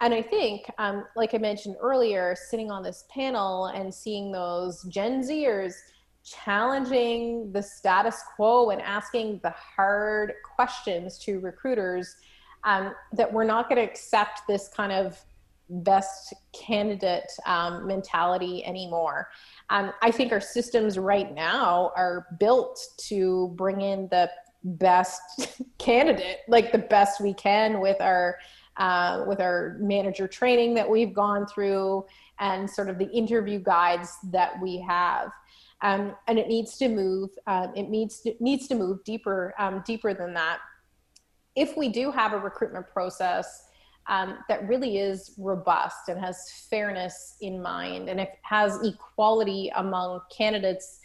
[0.01, 4.83] And I think, um, like I mentioned earlier, sitting on this panel and seeing those
[4.85, 5.75] Gen Zers
[6.25, 12.17] challenging the status quo and asking the hard questions to recruiters,
[12.65, 15.21] um, that we're not going to accept this kind of
[15.69, 19.29] best candidate um, mentality anymore.
[19.71, 24.31] Um, I think our systems right now are built to bring in the
[24.65, 25.21] best
[25.79, 28.39] candidate, like the best we can with our
[28.79, 32.07] uh, with our manager training that we've gone through
[32.39, 35.31] and sort of the interview guides that we have.
[35.83, 37.31] Um, and it needs to move.
[37.47, 40.61] Um, it needs to, needs to move deeper, um, deeper than that.
[41.55, 43.65] If we do have a recruitment process
[44.09, 49.71] um, that really is robust and has fairness in mind, and if it has equality
[49.77, 50.99] among candidates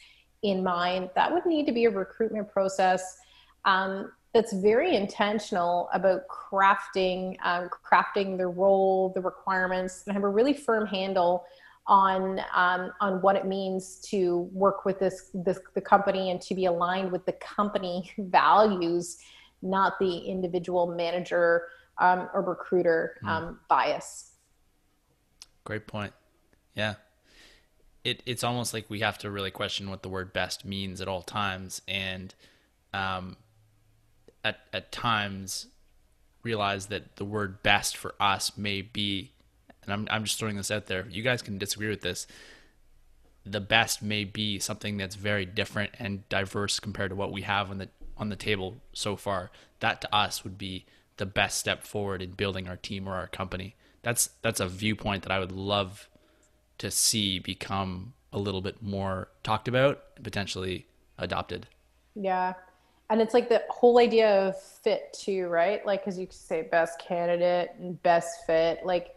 [0.43, 3.17] in mind, that would need to be a recruitment process
[3.65, 10.29] um, that's very intentional about crafting um, crafting the role, the requirements, and have a
[10.29, 11.45] really firm handle
[11.87, 16.53] on um, on what it means to work with this, this the company and to
[16.53, 19.17] be aligned with the company values,
[19.61, 21.67] not the individual manager
[21.99, 23.57] um, or recruiter mm.
[23.67, 24.31] bias.
[25.63, 26.13] Great point.
[26.75, 26.95] Yeah.
[28.03, 31.07] It, it's almost like we have to really question what the word best means at
[31.07, 31.81] all times.
[31.87, 32.33] And
[32.93, 33.35] um,
[34.43, 35.67] at at times
[36.43, 39.31] realize that the word best for us may be
[39.83, 41.07] and I'm I'm just throwing this out there.
[41.09, 42.27] You guys can disagree with this.
[43.45, 47.71] The best may be something that's very different and diverse compared to what we have
[47.71, 49.49] on the on the table so far.
[49.79, 50.85] That to us would be
[51.17, 53.75] the best step forward in building our team or our company.
[54.03, 56.09] That's that's a viewpoint that I would love
[56.77, 60.87] to see become a little bit more talked about and potentially
[61.17, 61.67] adopted.
[62.15, 62.53] Yeah,
[63.09, 66.99] and it's like the whole idea of fit too right like because you say best
[66.99, 69.15] candidate and best fit like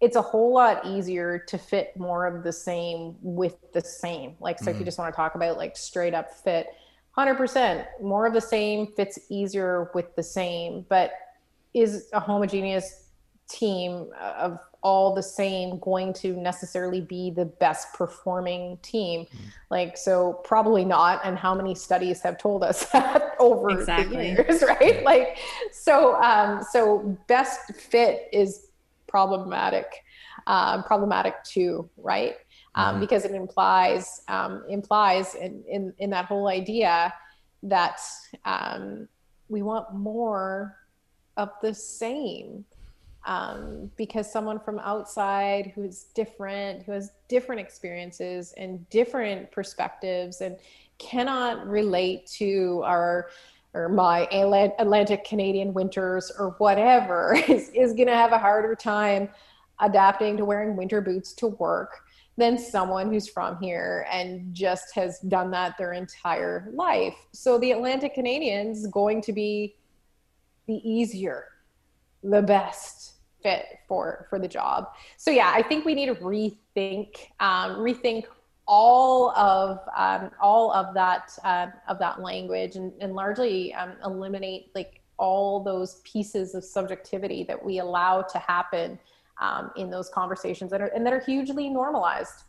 [0.00, 4.58] it's a whole lot easier to fit more of the same with the same like
[4.58, 4.70] so mm-hmm.
[4.70, 4.86] if you mm-hmm.
[4.86, 6.68] just want to talk about like straight up fit
[7.16, 11.12] 100% more of the same fits easier with the same but
[11.74, 13.06] is a homogeneous
[13.48, 19.38] team of all the same going to necessarily be the best performing team mm.
[19.70, 24.16] like so probably not and how many studies have told us that over exactly.
[24.16, 25.38] the years right like
[25.70, 28.68] so um so best fit is
[29.06, 29.86] problematic
[30.46, 32.36] um problematic too right
[32.74, 33.00] um, mm-hmm.
[33.00, 37.12] because it implies um, implies in, in in that whole idea
[37.62, 38.00] that
[38.44, 39.08] um,
[39.48, 40.76] we want more
[41.36, 42.64] of the same
[43.24, 50.56] um, because someone from outside who's different, who has different experiences and different perspectives and
[50.98, 53.30] cannot relate to our
[53.74, 59.28] or my Atlantic Canadian winters or whatever is, is going to have a harder time
[59.80, 62.00] adapting to wearing winter boots to work
[62.36, 67.14] than someone who's from here and just has done that their entire life.
[67.32, 69.74] So the Atlantic Canadians going to be
[70.66, 71.46] the easier,
[72.22, 74.88] the best fit for for the job.
[75.16, 78.24] So yeah, I think we need to rethink um, rethink
[78.66, 84.70] all of um, all of that uh, of that language and, and largely um, eliminate
[84.74, 88.98] like all those pieces of subjectivity that we allow to happen
[89.40, 92.44] um, in those conversations that are and that are hugely normalized.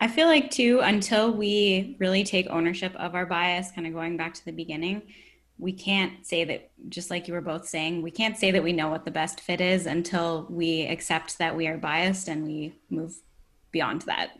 [0.00, 4.16] I feel like too, until we really take ownership of our bias, kind of going
[4.16, 5.02] back to the beginning,
[5.58, 8.72] we can't say that just like you were both saying we can't say that we
[8.72, 12.74] know what the best fit is until we accept that we are biased and we
[12.90, 13.14] move
[13.70, 14.38] beyond that.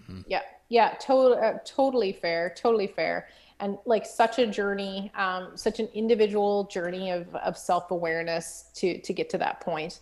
[0.00, 0.20] Mm-hmm.
[0.26, 0.42] yeah.
[0.68, 0.94] Yeah.
[1.00, 2.52] Totally uh, totally fair.
[2.56, 3.28] Totally fair.
[3.60, 9.12] And like such a journey um, such an individual journey of, of self-awareness to to
[9.12, 10.00] get to that point.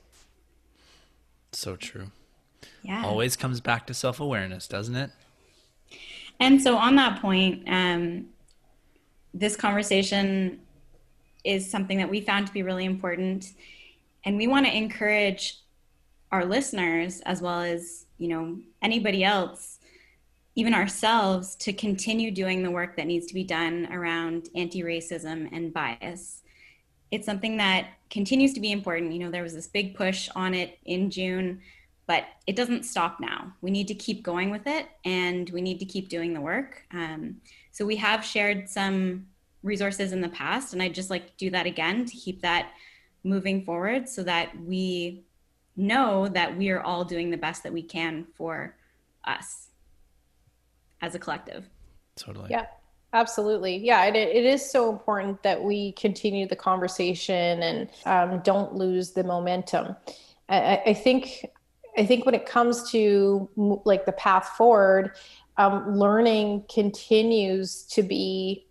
[1.53, 2.11] So true.
[2.83, 3.05] Yeah.
[3.05, 5.11] Always comes back to self-awareness doesn't it?
[6.41, 8.27] And so on that point um,
[9.35, 10.61] this conversation
[11.45, 13.53] is something that we found to be really important
[14.25, 15.59] and we want to encourage
[16.33, 19.79] our listeners as well as you know anybody else
[20.57, 25.75] even ourselves to continue doing the work that needs to be done around anti-racism and
[25.75, 26.43] bias
[27.15, 29.13] it's something that continues to be important.
[29.13, 31.61] You know, there was this big push on it in June,
[32.07, 33.53] but it doesn't stop now.
[33.61, 36.85] We need to keep going with it and we need to keep doing the work.
[36.93, 37.37] Um,
[37.75, 39.27] so we have shared some
[39.65, 42.71] resources in the past, and I'd just like to do that again to keep that
[43.25, 45.25] moving forward so that we
[45.77, 48.77] know that we are all doing the best that we can for
[49.25, 49.71] us
[51.03, 51.69] as a collective.
[52.15, 52.47] Totally.
[52.49, 52.67] Yeah.
[53.13, 53.77] Absolutely.
[53.77, 59.13] Yeah, it, it is so important that we continue the conversation and um, don't lose
[59.13, 59.95] the momentum.
[60.49, 61.47] I, I, think
[61.97, 65.13] I think when it comes to like the path forward,
[65.57, 68.67] um, learning continues to be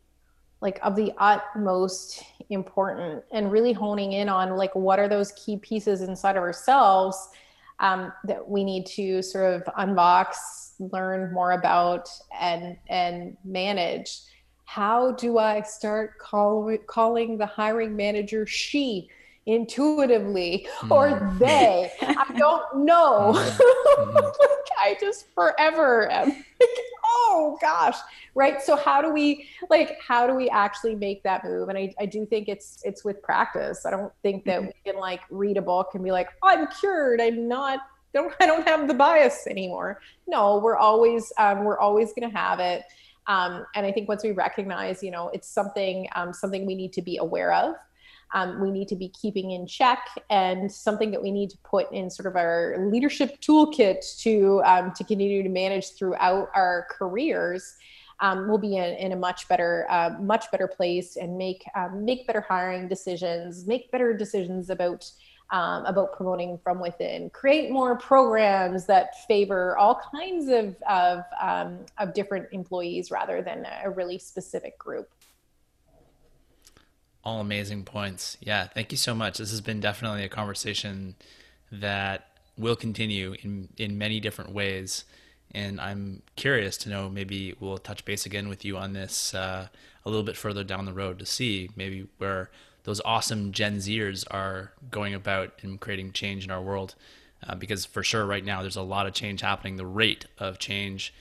[0.62, 5.58] like of the utmost important and really honing in on like what are those key
[5.58, 7.30] pieces inside of ourselves
[7.80, 10.36] um, that we need to sort of unbox
[10.92, 12.10] learn more about
[12.40, 14.20] and and manage.
[14.66, 19.10] How do I start call, calling the hiring manager she
[19.46, 20.92] intuitively mm.
[20.92, 21.92] or they?
[22.02, 23.34] I don't know.
[23.94, 24.18] Mm-hmm.
[24.80, 26.70] I just forever am like,
[27.06, 27.96] oh gosh.
[28.34, 28.60] Right.
[28.60, 31.70] So how do we like how do we actually make that move?
[31.70, 33.86] And I, I do think it's it's with practice.
[33.86, 34.72] I don't think that mm-hmm.
[34.86, 37.22] we can like read a book and be like, I'm cured.
[37.22, 37.82] I'm not
[38.16, 40.02] don't I don't have the bias anymore.
[40.28, 42.84] No, we're always um, we're always gonna have it
[43.28, 46.94] um, and I think once we recognize, you know, it's something um, something we need
[46.94, 47.76] to be aware of.
[48.34, 51.92] Um, we need to be keeping in check and something that we need to put
[51.92, 57.76] in sort of our leadership toolkit to um, to continue to manage throughout our careers.
[58.20, 62.04] Um, we'll be in, in a much better uh, much better place and make um,
[62.04, 65.10] make better hiring decisions, make better decisions about
[65.54, 71.80] um, about promoting from within, create more programs that favor all kinds of, of, um,
[72.00, 75.10] of different employees rather than a really specific group.
[77.24, 78.38] All amazing points.
[78.42, 79.38] Yeah, thank you so much.
[79.38, 81.16] This has been definitely a conversation
[81.72, 85.06] that will continue in, in many different ways.
[85.52, 89.68] And I'm curious to know maybe we'll touch base again with you on this uh,
[90.06, 92.50] a little bit further down the road to see maybe where
[92.84, 96.96] those awesome Gen Zers are going about and creating change in our world.
[97.48, 99.76] Uh, because for sure, right now, there's a lot of change happening.
[99.76, 101.14] The rate of change,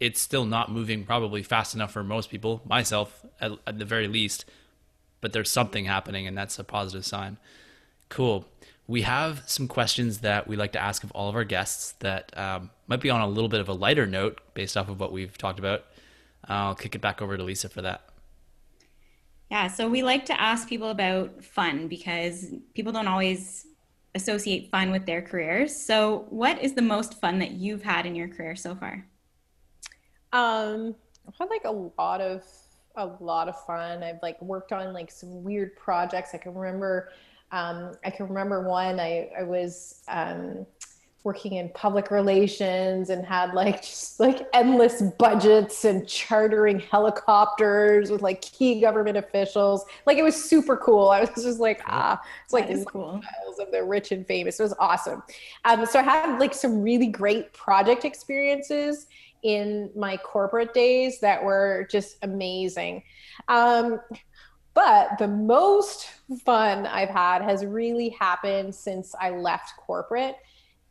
[0.00, 4.08] it's still not moving probably fast enough for most people, myself at, at the very
[4.08, 4.44] least,
[5.20, 7.38] but there's something happening, and that's a positive sign.
[8.08, 8.46] Cool.
[8.86, 12.36] We have some questions that we like to ask of all of our guests that
[12.38, 15.12] um, might be on a little bit of a lighter note based off of what
[15.12, 15.84] we've talked about.
[16.44, 18.02] I'll kick it back over to Lisa for that.
[19.50, 23.66] Yeah, so we like to ask people about fun because people don't always
[24.14, 25.74] associate fun with their careers.
[25.74, 29.06] So, what is the most fun that you've had in your career so far?
[30.32, 30.94] Um,
[31.26, 32.42] I've had like a lot of
[32.98, 34.02] a lot of fun.
[34.02, 36.34] I've like worked on like some weird projects.
[36.34, 37.10] I can remember
[37.50, 40.66] um, I can remember one I I was um,
[41.24, 48.22] working in public relations and had like just like endless budgets and chartering helicopters with
[48.22, 49.84] like key government officials.
[50.06, 51.08] Like it was super cool.
[51.08, 53.20] I was just like, ah, it's like this cool.
[53.58, 54.60] of the rich and famous.
[54.60, 55.22] It was awesome.
[55.64, 59.06] Um, so I had like some really great project experiences
[59.42, 63.02] in my corporate days that were just amazing.
[63.48, 64.00] Um,
[64.74, 66.08] but the most
[66.44, 70.36] fun I've had has really happened since I left corporate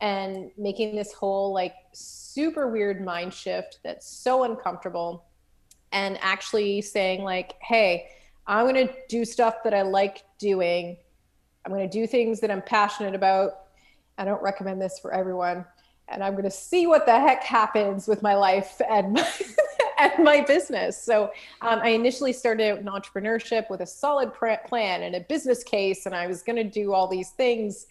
[0.01, 5.25] and making this whole like super weird mind shift that's so uncomfortable
[5.91, 8.07] and actually saying like hey
[8.45, 10.97] i'm going to do stuff that i like doing.
[11.65, 13.51] I'm going to do things that i'm passionate about.
[14.17, 15.65] I don't recommend this for everyone
[16.09, 19.31] and i'm going to see what the heck happens with my life and my,
[19.99, 21.01] and my business.
[21.01, 21.31] So
[21.61, 26.05] um, i initially started out in entrepreneurship with a solid plan and a business case
[26.05, 27.87] and i was going to do all these things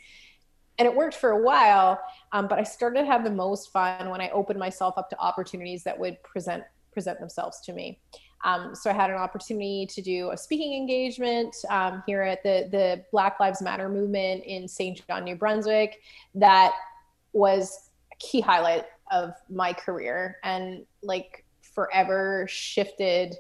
[0.79, 2.01] and it worked for a while
[2.33, 5.19] um, but i started to have the most fun when i opened myself up to
[5.19, 6.63] opportunities that would present
[6.97, 8.01] present themselves to me.
[8.43, 12.69] Um, so i had an opportunity to do a speaking engagement um, here at the
[12.71, 16.01] the black lives matter movement in Saint John new brunswick
[16.35, 16.73] that
[17.33, 17.86] was
[18.19, 23.35] key highlight of my career and like forever shifted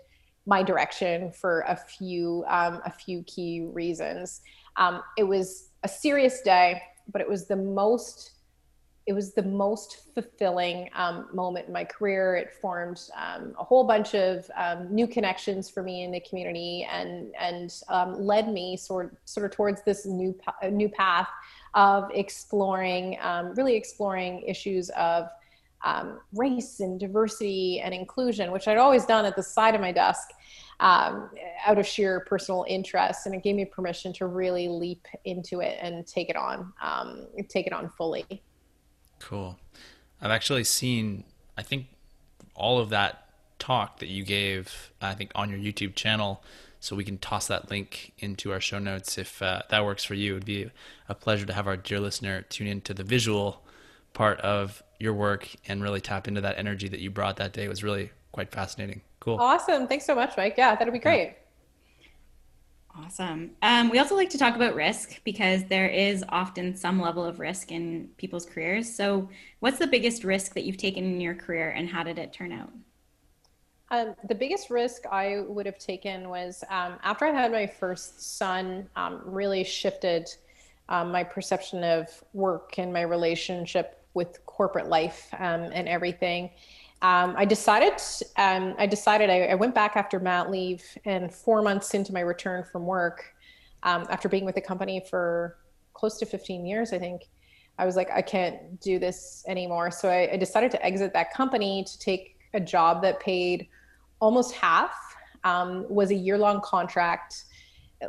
[0.47, 4.43] my direction for a few um, a few key reasons
[4.77, 6.81] um, it was a serious day
[7.13, 8.33] but it was the most
[9.07, 12.35] it was the most fulfilling um, moment in my career.
[12.35, 16.87] It formed um, a whole bunch of um, new connections for me in the community,
[16.91, 20.37] and and um, led me sort sort of towards this new
[20.71, 21.29] new path
[21.77, 25.29] of exploring, um, really exploring issues of
[25.85, 29.93] um, race and diversity and inclusion, which I'd always done at the side of my
[29.93, 30.31] desk
[30.81, 31.31] um,
[31.65, 33.27] out of sheer personal interest.
[33.27, 37.27] And it gave me permission to really leap into it and take it on, um,
[37.49, 38.25] take it on fully.
[39.21, 39.59] Cool.
[40.21, 41.25] I've actually seen,
[41.59, 41.87] I think,
[42.55, 46.43] all of that talk that you gave, I think, on your YouTube channel.
[46.81, 50.15] So we can toss that link into our show notes if uh, that works for
[50.15, 50.33] you.
[50.33, 50.71] It would be
[51.09, 53.63] a pleasure to have our dear listener tune into the visual
[54.13, 57.65] part of your work and really tap into that energy that you brought that day.
[57.65, 59.03] It was really quite fascinating.
[59.21, 59.39] Cool.
[59.39, 59.87] Awesome.
[59.87, 60.55] Thanks so much, Mike.
[60.57, 61.25] Yeah, that'd be great.
[61.25, 61.33] Yeah.
[63.05, 63.51] Awesome.
[63.61, 67.39] Um, we also like to talk about risk because there is often some level of
[67.39, 68.95] risk in people's careers.
[68.95, 69.29] So,
[69.61, 72.53] what's the biggest risk that you've taken in your career and how did it turn
[72.53, 72.71] out?
[73.91, 78.37] Um, the biggest risk I would have taken was um, after I had my first
[78.37, 80.29] son, um, really shifted
[80.89, 86.51] um, my perception of work and my relationship with corporate life um, and everything.
[87.03, 87.93] Um, I decided.
[88.37, 89.29] I decided.
[89.31, 93.35] I, I, went back after mat leave, and four months into my return from work,
[93.83, 95.59] after being with the company for
[95.93, 97.29] close to 15 years, I think,
[97.79, 99.91] I was like, I can't do this anymore.
[99.91, 103.69] So I, I decided to exit that company to take a job that paid
[104.21, 104.97] almost half
[105.45, 107.45] um, was a year long contract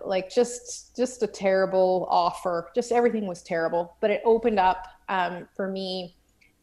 [0.05, 2.69] like just just a terrible offer.
[2.75, 6.15] Just everything was terrible but it opened up um, for me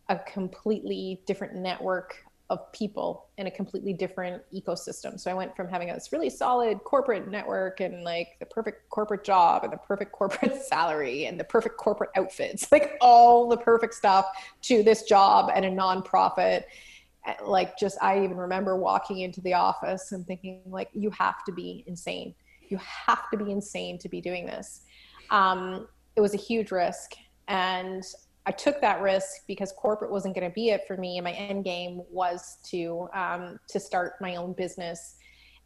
[0.09, 2.16] a completely different network
[2.51, 5.18] of people in a completely different ecosystem.
[5.18, 9.24] So i went from having this really solid corporate network and like the perfect corporate
[9.24, 13.95] job and the perfect corporate salary and the perfect corporate outfits like all the perfect
[13.95, 14.26] stuff
[14.61, 16.64] to this job and a nonprofit
[17.45, 21.53] like just i even remember walking into the office and thinking like you have to
[21.53, 22.35] be insane.
[22.68, 24.83] You have to be insane to be doing this.
[25.31, 27.12] Um, it was a huge risk
[27.49, 28.03] and
[28.47, 31.33] i took that risk because corporate wasn't going to be it for me and my
[31.33, 35.16] end game was to um, to start my own business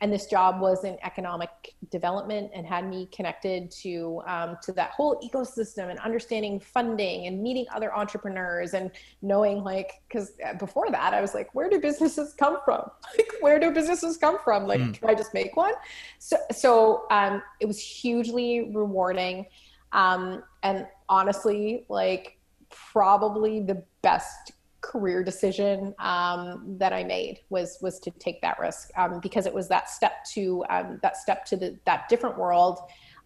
[0.00, 1.50] and this job was in economic
[1.90, 7.42] development and had me connected to um, to that whole ecosystem and understanding funding and
[7.42, 8.90] meeting other entrepreneurs and
[9.22, 12.88] knowing like because before that i was like where do businesses come from?
[13.18, 14.66] Like where do businesses come from?
[14.66, 14.94] Like mm.
[14.94, 15.74] can i just make one?
[16.18, 19.46] So so um, it was hugely rewarding
[19.92, 22.38] um, and honestly like
[22.70, 28.90] probably the best career decision um, that I made was was to take that risk
[28.96, 32.78] um, because it was that step to um, that step to the, that different world,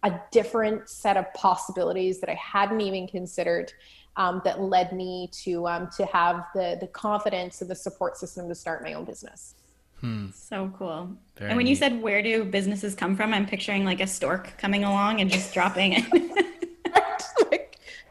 [0.03, 3.71] a different set of possibilities that I hadn't even considered.
[4.15, 8.47] Um, that led me to um, to have the the confidence and the support system
[8.47, 9.55] to start my own business.
[10.01, 10.27] Hmm.
[10.35, 11.17] So cool.
[11.37, 11.71] Very and when neat.
[11.71, 15.31] you said where do businesses come from, I'm picturing like a stork coming along and
[15.31, 16.45] just dropping it.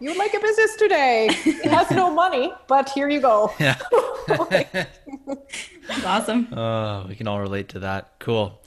[0.02, 1.28] you would like a business today.
[1.30, 3.52] It has no money, but here you go.
[3.60, 3.78] Yeah.
[4.50, 6.52] That's awesome.
[6.52, 8.14] Oh, we can all relate to that.
[8.18, 8.60] Cool.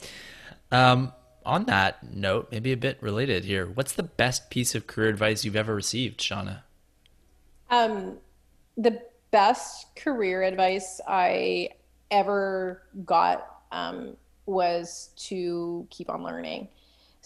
[0.72, 1.12] Um,
[1.44, 3.66] on that note, maybe a bit related here.
[3.66, 6.62] What's the best piece of career advice you've ever received, Shauna?
[7.68, 8.16] Um,
[8.78, 11.68] the best career advice I
[12.10, 14.16] ever got um,
[14.46, 16.68] was to keep on learning.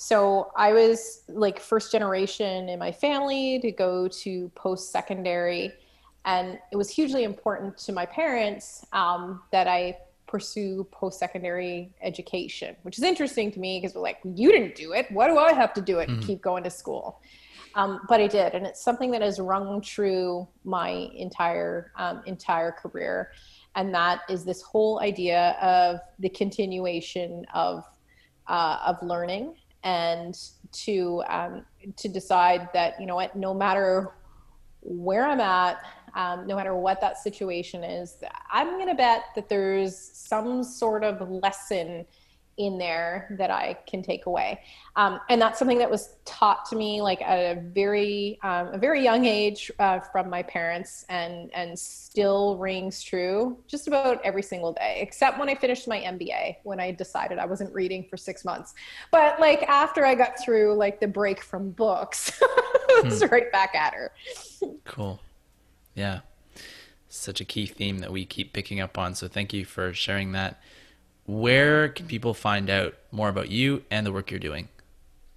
[0.00, 5.74] So I was like first generation in my family to go to post secondary.
[6.24, 12.76] And it was hugely important to my parents um, that I pursue post secondary education,
[12.80, 15.04] which is interesting to me because we're like, you didn't do it.
[15.10, 16.28] Why do I have to do it and mm-hmm.
[16.28, 17.20] keep going to school?
[17.74, 22.72] Um, but I did, and it's something that has rung true my entire um, entire
[22.72, 23.32] career,
[23.76, 27.84] and that is this whole idea of the continuation of
[28.48, 29.54] uh, of learning
[29.84, 30.38] and
[30.72, 31.64] to um,
[31.96, 34.10] to decide that you know what no matter
[34.82, 35.78] where i'm at
[36.14, 38.16] um, no matter what that situation is
[38.52, 42.04] i'm going to bet that there's some sort of lesson
[42.60, 44.60] in there that I can take away.
[44.96, 48.78] Um, and that's something that was taught to me like at a very um, a
[48.78, 54.42] very young age uh, from my parents, and and still rings true just about every
[54.42, 58.16] single day, except when I finished my MBA when I decided I wasn't reading for
[58.16, 58.74] six months.
[59.10, 62.38] But like after I got through like the break from books,
[62.88, 63.28] it's hmm.
[63.28, 64.12] right back at her.
[64.84, 65.20] Cool.
[65.94, 66.20] Yeah.
[67.08, 69.14] Such a key theme that we keep picking up on.
[69.14, 70.60] So thank you for sharing that
[71.30, 74.68] where can people find out more about you and the work you're doing?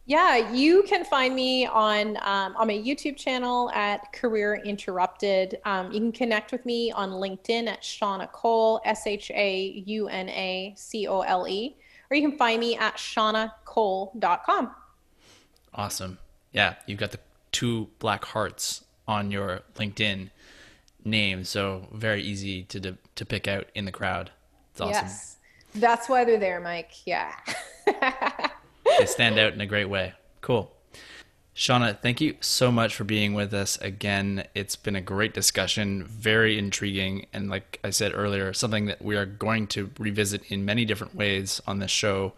[0.06, 5.60] Yeah, you can find me on um, on my YouTube channel at Career Interrupted.
[5.64, 10.10] Um, you can connect with me on LinkedIn at Shauna Cole, S H A U
[10.10, 11.78] N A C O L E,
[12.10, 14.72] or you can find me at shaunacole.com.
[15.74, 16.18] Awesome.
[16.52, 17.20] Yeah, you've got the
[17.54, 20.32] two black hearts on your LinkedIn
[21.06, 24.32] name, so very easy to to, pick out in the crowd.
[24.72, 25.06] It's awesome.
[25.06, 25.38] Yes.
[25.76, 27.06] That's why they're there, Mike.
[27.06, 27.34] Yeah.
[27.86, 30.14] they stand out in a great way.
[30.42, 30.72] Cool.
[31.56, 34.46] Shauna, thank you so much for being with us again.
[34.56, 39.16] It's been a great discussion, very intriguing, and like I said earlier, something that we
[39.16, 42.34] are going to revisit in many different ways on this show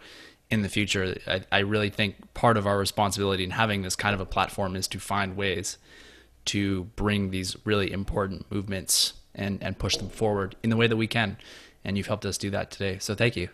[0.50, 1.18] in the future.
[1.28, 4.76] I, I really think part of our responsibility in having this kind of a platform
[4.76, 5.78] is to find ways
[6.46, 10.98] to bring these really important movements and, and push them forward in the way that
[10.98, 11.38] we can.
[11.86, 12.98] And you've helped us do that today.
[13.00, 13.48] So thank you.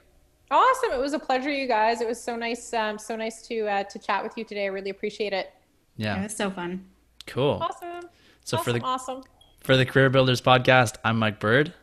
[0.49, 0.91] Awesome.
[0.91, 2.01] It was a pleasure, you guys.
[2.01, 4.63] It was so nice, um, so nice to uh, to chat with you today.
[4.63, 5.53] I really appreciate it.
[5.97, 6.19] Yeah.
[6.19, 6.86] It was so fun.
[7.27, 7.59] Cool.
[7.61, 8.09] Awesome.
[8.43, 9.23] So awesome, for the awesome.
[9.59, 11.73] for the Career Builders podcast, I'm Mike Bird.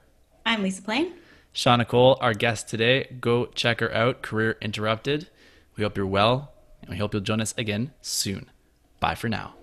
[0.44, 1.12] I'm Lisa Plain.
[1.54, 3.16] Shauna Cole, our guest today.
[3.20, 5.28] Go check her out, Career Interrupted.
[5.76, 8.50] We hope you're well, and we hope you'll join us again soon.
[9.00, 9.54] Bye for now.